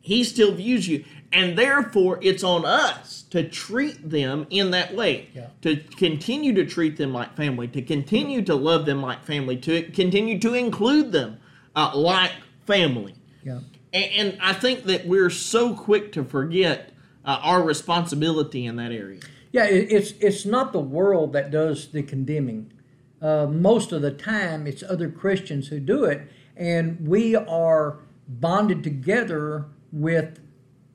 He 0.00 0.24
still 0.24 0.54
views 0.54 0.88
you, 0.88 1.04
and 1.32 1.56
therefore 1.56 2.18
it's 2.22 2.42
on 2.42 2.64
us 2.64 3.22
to 3.30 3.48
treat 3.48 4.10
them 4.10 4.46
in 4.50 4.72
that 4.72 4.94
way. 4.94 5.28
Yeah. 5.34 5.48
To 5.62 5.76
continue 5.76 6.52
to 6.54 6.66
treat 6.66 6.96
them 6.96 7.12
like 7.12 7.36
family, 7.36 7.68
to 7.68 7.82
continue 7.82 8.42
to 8.42 8.54
love 8.54 8.86
them 8.86 9.00
like 9.00 9.24
family, 9.24 9.56
to 9.58 9.82
continue 9.90 10.38
to 10.40 10.54
include 10.54 11.12
them 11.12 11.38
uh, 11.76 11.92
like 11.94 12.32
family. 12.66 13.14
Yeah. 13.44 13.60
And, 13.92 14.12
and 14.16 14.38
I 14.40 14.52
think 14.52 14.84
that 14.84 15.06
we're 15.06 15.30
so 15.30 15.74
quick 15.74 16.12
to 16.12 16.24
forget 16.24 16.92
uh, 17.24 17.38
our 17.42 17.62
responsibility 17.62 18.66
in 18.66 18.76
that 18.76 18.92
area. 18.92 19.20
Yeah, 19.52 19.64
it, 19.64 19.90
it's 19.90 20.12
it's 20.20 20.46
not 20.46 20.72
the 20.72 20.80
world 20.80 21.32
that 21.32 21.50
does 21.50 21.88
the 21.88 22.02
condemning. 22.02 22.72
Uh, 23.20 23.46
most 23.46 23.92
of 23.92 24.00
the 24.00 24.10
time, 24.10 24.66
it's 24.66 24.82
other 24.82 25.10
Christians 25.10 25.68
who 25.68 25.80
do 25.80 26.04
it, 26.04 26.22
and 26.56 27.06
we 27.06 27.36
are 27.36 27.98
bonded 28.28 28.82
together 28.82 29.66
with 29.92 30.38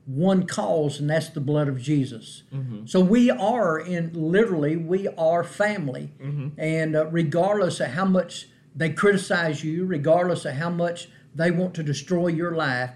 one 0.06 0.46
cause, 0.46 1.00
and 1.00 1.10
that's 1.10 1.28
the 1.30 1.40
blood 1.40 1.68
of 1.68 1.80
Jesus. 1.80 2.44
So 2.86 3.00
we 3.00 3.30
are 3.30 3.78
in 3.78 4.12
literally 4.14 4.76
we 4.76 5.08
are 5.08 5.42
family, 5.44 6.12
and 6.58 6.94
uh, 6.96 7.06
regardless 7.06 7.80
of 7.80 7.88
how 7.88 8.04
much 8.04 8.48
they 8.74 8.90
criticize 8.90 9.64
you, 9.64 9.84
regardless 9.84 10.44
of 10.44 10.54
how 10.54 10.70
much 10.70 11.08
they 11.34 11.50
want 11.50 11.74
to 11.74 11.82
destroy 11.82 12.28
your 12.28 12.52
life, 12.54 12.90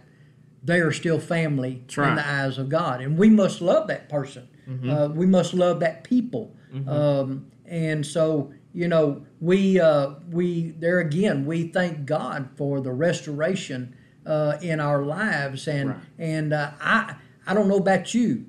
they 0.62 0.80
are 0.80 0.92
still 0.92 1.18
family 1.18 1.82
in 2.10 2.16
the 2.16 2.28
eyes 2.28 2.58
of 2.58 2.68
God, 2.68 3.00
and 3.00 3.18
we 3.18 3.28
must 3.30 3.60
love 3.60 3.88
that 3.88 4.08
person. 4.08 4.46
Uh, 4.88 5.08
we 5.12 5.26
must 5.26 5.52
love 5.52 5.80
that 5.80 6.04
people, 6.04 6.54
um, 6.86 7.46
and 7.66 8.06
so 8.06 8.52
you 8.72 8.86
know 8.86 9.22
we 9.40 9.80
uh, 9.80 10.10
we 10.30 10.70
there 10.78 11.00
again 11.00 11.44
we 11.44 11.64
thank 11.68 12.06
God 12.06 12.50
for 12.56 12.80
the 12.80 12.92
restoration 12.92 13.96
uh, 14.26 14.58
in 14.62 14.80
our 14.80 15.02
lives, 15.02 15.66
and 15.68 15.90
Right. 15.90 15.98
and 16.18 16.52
uh, 16.52 16.70
I 16.80 17.14
I 17.46 17.54
don't 17.54 17.68
know 17.68 17.76
about 17.78 18.14
you, 18.14 18.46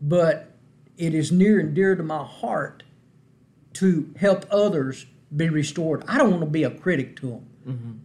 but 0.00 0.54
it 0.96 1.14
is 1.14 1.30
near 1.32 1.58
and 1.60 1.74
dear 1.74 1.94
to 1.96 2.02
my 2.02 2.24
heart 2.24 2.82
to 3.74 4.12
help 4.18 4.46
others 4.50 5.06
be 5.34 5.48
restored. 5.48 6.02
I 6.08 6.18
don't 6.18 6.30
want 6.30 6.42
to 6.42 6.50
be 6.50 6.64
a 6.64 6.70
critic 6.70 7.16
to 7.20 7.42
them. 7.66 8.00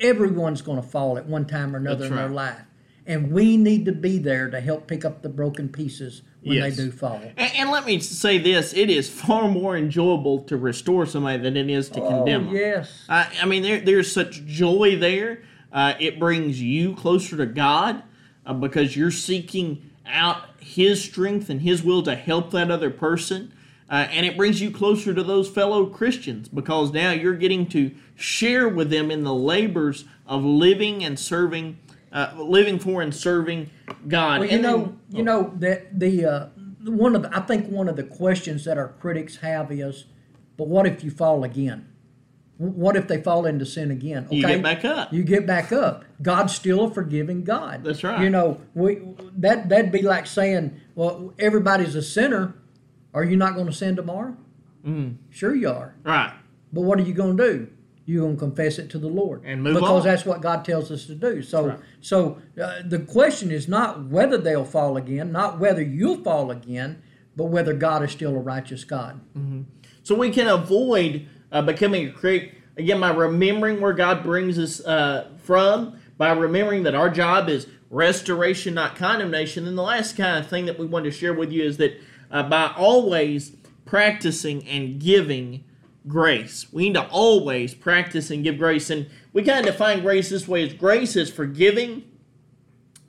Everyone's 0.00 0.62
going 0.62 0.80
to 0.82 0.86
fall 0.88 1.16
at 1.18 1.26
one 1.26 1.46
time 1.46 1.74
or 1.74 1.78
another 1.78 2.00
That's 2.08 2.10
in 2.10 2.16
their 2.16 2.28
life. 2.28 2.60
And 3.06 3.30
we 3.32 3.56
need 3.56 3.84
to 3.84 3.92
be 3.92 4.18
there 4.18 4.48
to 4.50 4.60
help 4.60 4.86
pick 4.88 5.04
up 5.04 5.22
the 5.22 5.28
broken 5.28 5.68
pieces 5.68 6.22
when 6.42 6.56
Yes. 6.56 6.76
they 6.76 6.84
do 6.84 6.90
fall. 6.90 7.20
And, 7.36 7.52
and 7.54 7.70
let 7.70 7.84
me 7.84 8.00
say 8.00 8.38
this 8.38 8.72
it 8.72 8.88
is 8.90 9.08
far 9.10 9.46
more 9.46 9.76
enjoyable 9.76 10.40
to 10.44 10.56
restore 10.56 11.04
somebody 11.06 11.42
than 11.42 11.56
it 11.56 11.68
is 11.68 11.88
to 11.90 12.00
condemn 12.00 12.48
oh, 12.48 12.52
them. 12.52 12.54
yes. 12.56 13.04
I, 13.08 13.28
I 13.42 13.44
mean, 13.46 13.62
there, 13.62 13.80
there's 13.80 14.10
such 14.10 14.44
joy 14.46 14.96
there. 14.96 15.42
Uh, 15.74 15.94
it 15.98 16.18
brings 16.20 16.62
you 16.62 16.94
closer 16.94 17.36
to 17.36 17.44
God 17.46 18.02
uh, 18.46 18.54
because 18.54 18.96
you're 18.96 19.10
seeking 19.10 19.90
out 20.06 20.44
His 20.60 21.02
strength 21.02 21.50
and 21.50 21.60
His 21.62 21.82
will 21.82 22.02
to 22.04 22.14
help 22.14 22.52
that 22.52 22.70
other 22.70 22.90
person. 22.90 23.52
Uh, 23.90 24.06
and 24.10 24.24
it 24.24 24.36
brings 24.36 24.60
you 24.62 24.70
closer 24.70 25.12
to 25.12 25.22
those 25.22 25.48
fellow 25.50 25.84
Christians 25.86 26.48
because 26.48 26.92
now 26.92 27.10
you're 27.10 27.34
getting 27.36 27.66
to 27.70 27.90
share 28.14 28.68
with 28.68 28.88
them 28.88 29.10
in 29.10 29.24
the 29.24 29.34
labors 29.34 30.04
of 30.26 30.42
living 30.44 31.04
and 31.04 31.18
serving, 31.18 31.78
uh, 32.12 32.32
living 32.36 32.78
for 32.78 33.02
and 33.02 33.14
serving 33.14 33.68
God. 34.08 34.40
Well, 34.40 34.48
you 34.48 34.54
And 34.54 34.62
know, 34.62 34.78
then- 34.78 34.98
you 35.10 35.22
know 35.24 35.52
that 35.56 35.98
the 35.98 36.24
uh, 36.24 36.46
one 36.84 37.16
of 37.16 37.22
the, 37.22 37.36
I 37.36 37.40
think 37.40 37.68
one 37.68 37.88
of 37.88 37.96
the 37.96 38.04
questions 38.04 38.64
that 38.64 38.78
our 38.78 38.88
critics 38.88 39.36
have 39.36 39.72
is, 39.72 40.04
but 40.56 40.68
what 40.68 40.86
if 40.86 41.02
you 41.02 41.10
fall 41.10 41.42
again? 41.44 41.86
What 42.58 42.96
if 42.96 43.08
they 43.08 43.20
fall 43.20 43.46
into 43.46 43.66
sin 43.66 43.90
again? 43.90 44.28
You 44.30 44.46
get 44.46 44.62
back 44.62 44.84
up. 44.84 45.12
You 45.12 45.24
get 45.24 45.44
back 45.46 45.72
up. 45.72 46.04
God's 46.22 46.54
still 46.54 46.84
a 46.84 46.90
forgiving 46.90 47.42
God. 47.42 47.82
That's 47.82 48.04
right. 48.04 48.22
You 48.22 48.30
know, 48.30 48.60
we 48.74 49.00
that 49.38 49.68
that'd 49.68 49.90
be 49.90 50.02
like 50.02 50.26
saying, 50.26 50.80
well, 50.94 51.34
everybody's 51.38 51.94
a 51.96 52.02
sinner. 52.02 52.54
Are 53.12 53.24
you 53.24 53.36
not 53.36 53.54
going 53.54 53.66
to 53.66 53.72
sin 53.72 53.96
tomorrow? 53.96 54.36
Mm. 54.86 55.16
Sure, 55.30 55.54
you 55.54 55.68
are. 55.68 55.94
right. 56.04 56.32
But 56.72 56.82
what 56.82 56.98
are 56.98 57.02
you 57.02 57.14
going 57.14 57.36
to 57.36 57.42
do? 57.52 57.68
You're 58.06 58.22
going 58.24 58.34
to 58.36 58.40
confess 58.40 58.78
it 58.78 58.90
to 58.90 58.98
the 58.98 59.06
Lord, 59.08 59.42
And 59.44 59.62
move 59.62 59.74
because 59.74 60.00
on. 60.00 60.06
that's 60.06 60.26
what 60.26 60.42
God 60.42 60.64
tells 60.64 60.90
us 60.90 61.06
to 61.06 61.14
do. 61.14 61.40
So, 61.40 61.68
Right. 61.68 61.78
so 62.02 62.38
uh, 62.60 62.82
the 62.84 62.98
question 62.98 63.50
is 63.50 63.66
not 63.68 64.06
whether 64.08 64.36
they'll 64.36 64.64
fall 64.64 64.96
again, 64.98 65.32
not 65.32 65.58
whether 65.58 65.80
you'll 65.80 66.22
fall 66.22 66.50
again, 66.50 67.00
but 67.36 67.44
whether 67.46 67.72
God 67.72 68.02
is 68.02 68.10
still 68.10 68.34
a 68.34 68.38
righteous 68.40 68.84
God. 68.84 69.20
So 70.02 70.14
we 70.16 70.30
can 70.30 70.48
avoid 70.48 71.26
uh, 71.54 71.62
becoming 71.62 72.08
a 72.08 72.12
critic 72.12 72.56
again 72.76 73.00
by 73.00 73.10
remembering 73.10 73.80
where 73.80 73.92
God 73.92 74.22
brings 74.22 74.58
us 74.58 74.84
uh, 74.84 75.30
from, 75.38 75.98
by 76.18 76.32
remembering 76.32 76.82
that 76.82 76.94
our 76.94 77.08
job 77.08 77.48
is 77.48 77.68
restoration, 77.90 78.74
not 78.74 78.96
condemnation. 78.96 79.66
And 79.66 79.78
the 79.78 79.82
last 79.82 80.16
kind 80.16 80.44
of 80.44 80.50
thing 80.50 80.66
that 80.66 80.78
we 80.78 80.84
want 80.84 81.04
to 81.04 81.10
share 81.10 81.32
with 81.32 81.52
you 81.52 81.62
is 81.62 81.76
that 81.76 81.98
uh, 82.30 82.42
by 82.42 82.72
always 82.76 83.52
practicing 83.84 84.66
and 84.66 85.00
giving 85.00 85.64
grace, 86.08 86.66
we 86.72 86.88
need 86.88 86.94
to 86.94 87.06
always 87.08 87.72
practice 87.72 88.30
and 88.30 88.42
give 88.42 88.58
grace. 88.58 88.90
And 88.90 89.08
we 89.32 89.44
kind 89.44 89.60
of 89.60 89.72
define 89.72 90.02
grace 90.02 90.30
this 90.30 90.48
way: 90.48 90.64
as 90.64 90.74
grace 90.74 91.14
is 91.14 91.30
forgiving 91.30 92.02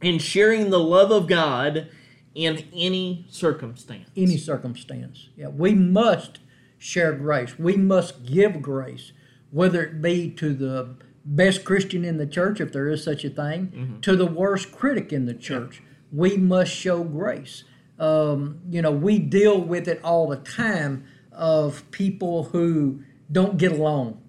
and 0.02 0.22
sharing 0.22 0.70
the 0.70 0.80
love 0.80 1.10
of 1.10 1.28
God 1.28 1.90
in 2.36 2.66
any 2.76 3.26
circumstance. 3.30 4.10
Any 4.16 4.38
circumstance, 4.38 5.30
yeah, 5.36 5.48
we 5.48 5.74
must 5.74 6.40
share 6.78 7.14
grace. 7.14 7.58
We 7.58 7.76
must 7.78 8.26
give 8.26 8.62
grace, 8.62 9.12
whether 9.52 9.84
it 9.84 10.02
be 10.02 10.30
to 10.32 10.54
the 10.54 10.96
best 11.24 11.64
Christian 11.66 12.06
in 12.06 12.18
the 12.18 12.28
church, 12.28 12.60
if 12.62 12.72
there 12.72 12.88
is 12.88 13.04
such 13.04 13.24
a 13.26 13.30
thing, 13.30 13.98
to 14.02 14.16
the 14.16 14.26
worst 14.28 14.72
critic 14.72 15.12
in 15.12 15.26
the 15.26 15.34
church. 15.34 15.82
We 16.12 16.38
must 16.38 16.72
show 16.72 17.04
grace. 17.04 17.64
Um, 18.00 18.60
you 18.70 18.82
know, 18.82 18.92
we 18.92 19.20
deal 19.20 19.60
with 19.60 19.88
it 19.88 20.00
all 20.04 20.28
the 20.28 20.38
time 20.38 21.06
of 21.32 21.90
people 21.92 22.44
who 22.46 23.02
don't 23.32 23.58
get 23.58 23.72
along, 23.72 24.22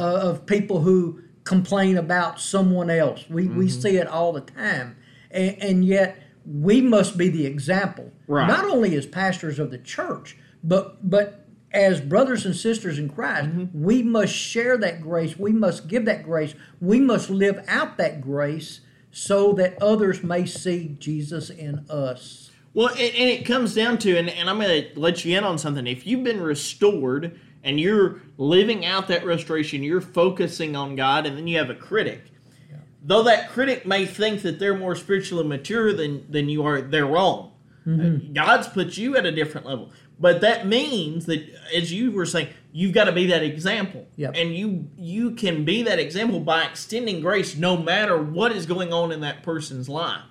uh, 0.00 0.18
of 0.22 0.46
people 0.46 0.80
who 0.80 1.20
complain 1.44 1.96
about 1.96 2.40
someone 2.40 2.90
else. 2.90 3.24
We, 3.30 3.46
we 3.46 3.68
see 3.68 3.96
it 3.98 4.08
all 4.08 4.32
the 4.32 4.40
time. 4.40 4.96
And, 5.30 5.56
and 5.62 5.84
yet, 5.84 6.20
we 6.44 6.80
must 6.80 7.16
be 7.16 7.28
the 7.28 7.46
example, 7.46 8.10
Right. 8.26 8.46
not 8.48 8.64
only 8.64 8.96
as 8.96 9.06
pastors 9.06 9.58
of 9.60 9.70
the 9.70 9.78
church, 9.78 10.36
but, 10.64 11.08
but 11.08 11.45
as 11.76 12.00
brothers 12.00 12.46
and 12.46 12.56
sisters 12.56 12.98
in 12.98 13.08
Christ, 13.08 13.50
mm-hmm. 13.50 13.84
we 13.84 14.02
must 14.02 14.34
share 14.34 14.78
that 14.78 15.02
grace. 15.02 15.38
We 15.38 15.52
must 15.52 15.86
give 15.86 16.06
that 16.06 16.24
grace. 16.24 16.54
We 16.80 16.98
must 17.00 17.28
live 17.30 17.62
out 17.68 17.98
that 17.98 18.20
grace 18.20 18.80
so 19.10 19.52
that 19.52 19.80
others 19.82 20.22
may 20.22 20.46
see 20.46 20.96
Jesus 20.98 21.50
in 21.50 21.84
us. 21.90 22.50
Well, 22.74 22.88
and, 22.88 22.98
and 22.98 23.30
it 23.30 23.44
comes 23.44 23.74
down 23.74 23.98
to, 23.98 24.16
and, 24.16 24.28
and 24.28 24.50
I'm 24.50 24.58
going 24.58 24.84
to 24.84 25.00
let 25.00 25.24
you 25.24 25.36
in 25.36 25.44
on 25.44 25.58
something. 25.58 25.86
If 25.86 26.06
you've 26.06 26.24
been 26.24 26.40
restored 26.40 27.38
and 27.62 27.78
you're 27.78 28.20
living 28.38 28.84
out 28.84 29.08
that 29.08 29.24
restoration, 29.24 29.82
you're 29.82 30.00
focusing 30.00 30.76
on 30.76 30.96
God, 30.96 31.26
and 31.26 31.36
then 31.36 31.46
you 31.46 31.58
have 31.58 31.70
a 31.70 31.74
critic. 31.74 32.22
Though 33.02 33.22
that 33.22 33.50
critic 33.50 33.86
may 33.86 34.04
think 34.04 34.42
that 34.42 34.58
they're 34.58 34.76
more 34.76 34.96
spiritually 34.96 35.46
mature 35.46 35.92
than, 35.92 36.30
than 36.30 36.48
you 36.48 36.64
are, 36.64 36.80
they're 36.80 37.06
wrong. 37.06 37.52
Uh, 37.86 38.32
God's 38.32 38.68
put 38.68 38.96
you 38.96 39.16
at 39.16 39.24
a 39.24 39.32
different 39.32 39.66
level. 39.66 39.92
But 40.18 40.40
that 40.40 40.66
means 40.66 41.26
that, 41.26 41.46
as 41.74 41.92
you 41.92 42.10
were 42.10 42.26
saying, 42.26 42.48
you've 42.72 42.94
got 42.94 43.04
to 43.04 43.12
be 43.12 43.26
that 43.26 43.42
example. 43.42 44.06
Yep. 44.16 44.34
And 44.34 44.54
you 44.54 44.88
you 44.96 45.32
can 45.32 45.64
be 45.64 45.82
that 45.82 45.98
example 45.98 46.40
by 46.40 46.64
extending 46.64 47.20
grace 47.20 47.56
no 47.56 47.76
matter 47.76 48.20
what 48.20 48.52
is 48.52 48.66
going 48.66 48.92
on 48.92 49.12
in 49.12 49.20
that 49.20 49.42
person's 49.42 49.88
life. 49.88 50.22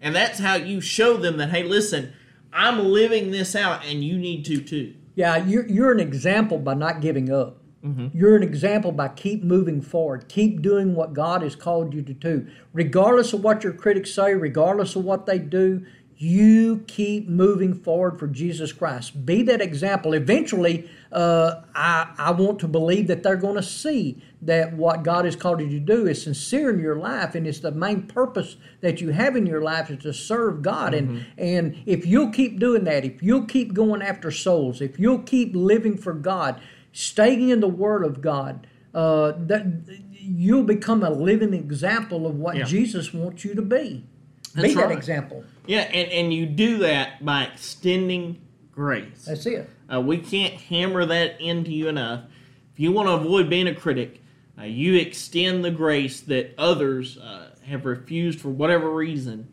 And 0.00 0.14
that's 0.14 0.38
how 0.38 0.54
you 0.54 0.80
show 0.80 1.16
them 1.16 1.36
that, 1.38 1.50
hey, 1.50 1.62
listen, 1.62 2.12
I'm 2.52 2.84
living 2.84 3.30
this 3.30 3.54
out 3.54 3.84
and 3.84 4.02
you 4.04 4.18
need 4.18 4.44
to 4.46 4.60
too. 4.60 4.94
Yeah, 5.14 5.36
you're, 5.36 5.66
you're 5.66 5.92
an 5.92 6.00
example 6.00 6.58
by 6.58 6.74
not 6.74 7.00
giving 7.00 7.32
up. 7.32 7.58
Mm-hmm. 7.84 8.16
You're 8.16 8.36
an 8.36 8.42
example 8.42 8.92
by 8.92 9.08
keep 9.08 9.44
moving 9.44 9.82
forward, 9.82 10.28
keep 10.28 10.62
doing 10.62 10.94
what 10.94 11.12
God 11.12 11.42
has 11.42 11.54
called 11.54 11.92
you 11.92 12.02
to 12.02 12.14
do. 12.14 12.46
Regardless 12.72 13.32
of 13.32 13.44
what 13.44 13.62
your 13.62 13.74
critics 13.74 14.12
say, 14.14 14.34
regardless 14.34 14.96
of 14.96 15.04
what 15.04 15.26
they 15.26 15.38
do, 15.38 15.84
you 16.16 16.84
keep 16.86 17.28
moving 17.28 17.74
forward 17.74 18.18
for 18.18 18.26
Jesus 18.26 18.72
Christ. 18.72 19.26
Be 19.26 19.42
that 19.42 19.60
example. 19.60 20.12
Eventually, 20.14 20.88
uh, 21.10 21.62
I, 21.74 22.12
I 22.16 22.30
want 22.30 22.58
to 22.60 22.68
believe 22.68 23.08
that 23.08 23.22
they're 23.22 23.36
going 23.36 23.56
to 23.56 23.62
see 23.62 24.22
that 24.42 24.74
what 24.74 25.02
God 25.02 25.24
has 25.24 25.36
called 25.36 25.60
you 25.60 25.68
to 25.68 25.80
do 25.80 26.06
is 26.06 26.22
sincere 26.22 26.70
in 26.70 26.78
your 26.78 26.96
life, 26.96 27.34
and 27.34 27.46
it's 27.46 27.60
the 27.60 27.72
main 27.72 28.02
purpose 28.02 28.56
that 28.80 29.00
you 29.00 29.10
have 29.10 29.34
in 29.36 29.46
your 29.46 29.62
life 29.62 29.90
is 29.90 30.02
to 30.02 30.12
serve 30.12 30.62
God. 30.62 30.94
And 30.94 31.26
and 31.38 31.76
if 31.86 32.06
you'll 32.06 32.30
keep 32.30 32.58
doing 32.58 32.84
that, 32.84 33.04
if 33.04 33.22
you'll 33.22 33.46
keep 33.46 33.74
going 33.74 34.02
after 34.02 34.30
souls, 34.30 34.80
if 34.80 34.98
you'll 34.98 35.22
keep 35.22 35.54
living 35.54 35.96
for 35.96 36.12
God, 36.12 36.60
staying 36.92 37.48
in 37.48 37.60
the 37.60 37.68
Word 37.68 38.04
of 38.04 38.20
God, 38.20 38.66
uh, 38.94 39.32
that 39.36 39.66
you'll 40.12 40.62
become 40.64 41.02
a 41.02 41.10
living 41.10 41.52
example 41.54 42.26
of 42.26 42.36
what 42.36 42.56
Yeah. 42.56 42.64
Jesus 42.64 43.12
wants 43.12 43.44
you 43.44 43.54
to 43.54 43.62
be. 43.62 44.04
That's 44.54 44.68
be 44.68 44.74
that 44.74 44.90
example. 44.90 45.44
Yeah, 45.66 45.80
and, 45.80 46.10
and 46.10 46.32
you 46.34 46.46
do 46.46 46.78
that 46.78 47.24
by 47.24 47.44
extending 47.44 48.40
grace. 48.72 49.24
That's 49.26 49.46
it. 49.46 49.68
Uh, 49.92 50.00
we 50.00 50.18
can't 50.18 50.54
hammer 50.54 51.04
that 51.06 51.40
into 51.40 51.72
you 51.72 51.88
enough. 51.88 52.22
If 52.72 52.80
you 52.80 52.92
want 52.92 53.08
to 53.08 53.12
avoid 53.14 53.48
being 53.50 53.68
a 53.68 53.74
critic, 53.74 54.20
uh, 54.58 54.64
you 54.64 54.96
extend 54.96 55.64
the 55.64 55.70
grace 55.70 56.20
that 56.22 56.54
others 56.58 57.18
uh, 57.18 57.50
have 57.66 57.84
refused 57.84 58.40
for 58.40 58.48
whatever 58.48 58.90
reason 58.90 59.48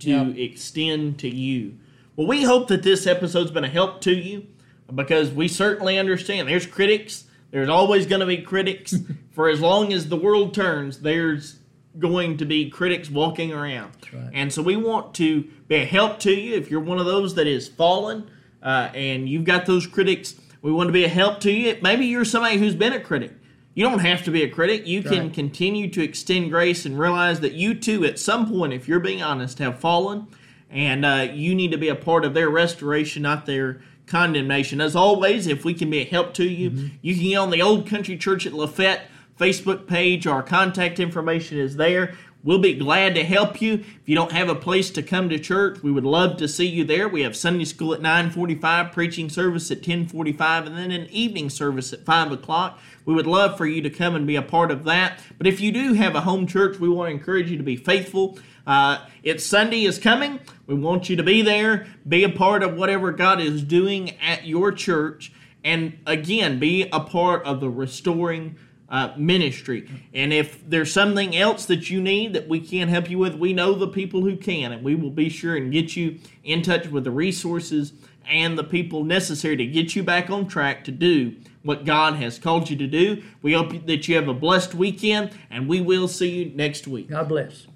to 0.00 0.10
Yep. 0.10 0.36
extend 0.36 1.18
to 1.20 1.28
you. 1.28 1.76
Well, 2.16 2.26
we 2.26 2.42
hope 2.44 2.68
that 2.68 2.82
this 2.82 3.06
episode's 3.06 3.50
been 3.50 3.64
a 3.64 3.68
help 3.68 4.00
to 4.02 4.14
you 4.14 4.46
because 4.94 5.30
we 5.30 5.48
certainly 5.48 5.98
understand 5.98 6.48
there's 6.48 6.66
critics. 6.66 7.24
There's 7.50 7.68
always 7.68 8.06
going 8.06 8.20
to 8.20 8.26
be 8.26 8.38
critics. 8.38 8.94
for 9.32 9.48
as 9.48 9.60
long 9.60 9.92
as 9.92 10.08
the 10.08 10.16
world 10.16 10.54
turns, 10.54 11.00
there's 11.00 11.58
going 11.98 12.36
to 12.38 12.44
be 12.44 12.68
critics 12.70 13.08
walking 13.10 13.52
around. 13.52 13.92
right. 14.12 14.30
And 14.32 14.52
so 14.52 14.62
we 14.62 14.76
want 14.76 15.14
to 15.14 15.42
be 15.68 15.76
a 15.76 15.84
help 15.84 16.18
to 16.20 16.32
you 16.32 16.54
if 16.56 16.70
you're 16.70 16.80
one 16.80 16.98
of 16.98 17.06
those 17.06 17.34
that 17.36 17.46
is 17.46 17.68
fallen 17.68 18.28
uh, 18.62 18.90
and 18.94 19.28
you've 19.28 19.44
got 19.44 19.66
those 19.66 19.86
critics. 19.86 20.34
We 20.62 20.72
want 20.72 20.88
to 20.88 20.92
be 20.92 21.04
a 21.04 21.08
help 21.08 21.40
to 21.40 21.52
you. 21.52 21.76
Maybe 21.82 22.06
you're 22.06 22.24
somebody 22.24 22.56
who's 22.58 22.74
been 22.74 22.92
a 22.94 23.00
critic. 23.00 23.32
You 23.74 23.84
don't 23.84 23.98
have 24.00 24.22
to 24.24 24.30
be 24.30 24.42
a 24.42 24.48
critic. 24.48 24.86
You 24.86 25.02
can 25.02 25.24
Right. 25.26 25.32
continue 25.34 25.88
to 25.90 26.02
extend 26.02 26.50
grace 26.50 26.86
and 26.86 26.98
realize 26.98 27.40
that 27.40 27.52
you 27.52 27.74
too, 27.74 28.04
at 28.04 28.18
some 28.18 28.48
point, 28.48 28.72
if 28.72 28.86
you're 28.88 29.00
being 29.00 29.22
honest, 29.22 29.58
have 29.58 29.78
fallen, 29.80 30.26
and 30.70 31.04
uh, 31.04 31.28
you 31.32 31.54
need 31.54 31.72
to 31.72 31.78
be 31.78 31.88
a 31.88 31.94
part 31.96 32.24
of 32.24 32.34
their 32.34 32.48
restoration, 32.48 33.22
not 33.22 33.46
their 33.46 33.80
condemnation. 34.06 34.80
As 34.80 34.94
always, 34.94 35.46
if 35.46 35.64
we 35.64 35.74
can 35.74 35.90
be 35.90 36.00
a 36.00 36.04
help 36.04 36.34
to 36.34 36.44
you, 36.44 36.70
Mm-hmm. 36.70 36.86
you 37.02 37.14
can 37.14 37.24
get 37.24 37.36
on 37.36 37.50
the 37.50 37.62
Old 37.62 37.86
Country 37.88 38.16
Church 38.16 38.46
at 38.46 38.52
Lafayette 38.52 39.08
Facebook 39.38 39.86
page. 39.86 40.26
Our 40.26 40.42
contact 40.42 41.00
information 41.00 41.58
is 41.58 41.76
there. 41.76 42.14
We'll 42.44 42.58
be 42.58 42.74
glad 42.74 43.14
to 43.14 43.24
help 43.24 43.62
you. 43.62 43.72
If 43.72 44.02
you 44.04 44.14
don't 44.14 44.32
have 44.32 44.50
a 44.50 44.54
place 44.54 44.90
to 44.90 45.02
come 45.02 45.30
to 45.30 45.38
church, 45.38 45.82
we 45.82 45.90
would 45.90 46.04
love 46.04 46.36
to 46.36 46.46
see 46.46 46.66
you 46.66 46.84
there. 46.84 47.08
We 47.08 47.22
have 47.22 47.34
Sunday 47.34 47.64
school 47.64 47.94
at 47.94 48.02
945, 48.02 48.92
preaching 48.92 49.30
service 49.30 49.70
at 49.70 49.78
1045, 49.78 50.66
and 50.66 50.76
then 50.76 50.90
an 50.90 51.08
evening 51.10 51.48
service 51.48 51.94
at 51.94 52.04
5 52.04 52.32
o'clock. 52.32 52.78
We 53.06 53.14
would 53.14 53.26
love 53.26 53.56
for 53.56 53.64
you 53.64 53.80
to 53.80 53.88
come 53.88 54.14
and 54.14 54.26
be 54.26 54.36
a 54.36 54.42
part 54.42 54.70
of 54.70 54.84
that. 54.84 55.20
But 55.38 55.46
if 55.46 55.58
you 55.58 55.72
do 55.72 55.94
have 55.94 56.14
a 56.14 56.20
home 56.20 56.46
church, 56.46 56.78
we 56.78 56.88
want 56.88 57.08
to 57.08 57.14
encourage 57.14 57.50
you 57.50 57.56
to 57.56 57.62
be 57.62 57.76
faithful. 57.76 58.38
Uh, 58.66 59.06
it's 59.22 59.44
Sunday 59.44 59.84
is 59.84 59.98
coming. 59.98 60.38
We 60.66 60.74
want 60.74 61.08
you 61.08 61.16
to 61.16 61.22
be 61.22 61.40
there, 61.40 61.86
be 62.06 62.24
a 62.24 62.28
part 62.28 62.62
of 62.62 62.76
whatever 62.76 63.10
God 63.10 63.40
is 63.40 63.62
doing 63.62 64.18
at 64.20 64.46
your 64.46 64.70
church, 64.70 65.32
and 65.64 65.98
again, 66.06 66.58
be 66.58 66.88
a 66.92 67.00
part 67.00 67.42
of 67.44 67.60
the 67.60 67.70
restoring 67.70 68.56
uh, 68.94 69.12
ministry. 69.16 69.90
And 70.14 70.32
if 70.32 70.62
there's 70.70 70.92
something 70.92 71.36
else 71.36 71.66
that 71.66 71.90
you 71.90 72.00
need 72.00 72.32
that 72.34 72.46
we 72.46 72.60
can't 72.60 72.88
help 72.88 73.10
you 73.10 73.18
with, 73.18 73.34
we 73.34 73.52
know 73.52 73.74
the 73.74 73.88
people 73.88 74.20
who 74.20 74.36
can, 74.36 74.70
and 74.70 74.84
we 74.84 74.94
will 74.94 75.10
be 75.10 75.28
sure 75.28 75.56
and 75.56 75.72
get 75.72 75.96
you 75.96 76.20
in 76.44 76.62
touch 76.62 76.86
with 76.86 77.02
the 77.02 77.10
resources 77.10 77.92
and 78.24 78.56
the 78.56 78.62
people 78.62 79.02
necessary 79.02 79.56
to 79.56 79.66
get 79.66 79.96
you 79.96 80.04
back 80.04 80.30
on 80.30 80.46
track 80.46 80.84
to 80.84 80.92
do 80.92 81.34
what 81.64 81.84
God 81.84 82.14
has 82.14 82.38
called 82.38 82.70
you 82.70 82.76
to 82.76 82.86
do. 82.86 83.20
We 83.42 83.54
hope 83.54 83.84
that 83.86 84.06
you 84.06 84.14
have 84.14 84.28
a 84.28 84.34
blessed 84.34 84.76
weekend, 84.76 85.32
and 85.50 85.66
we 85.66 85.80
will 85.80 86.06
see 86.06 86.44
you 86.44 86.54
next 86.54 86.86
week. 86.86 87.10
God 87.10 87.28
bless. 87.28 87.66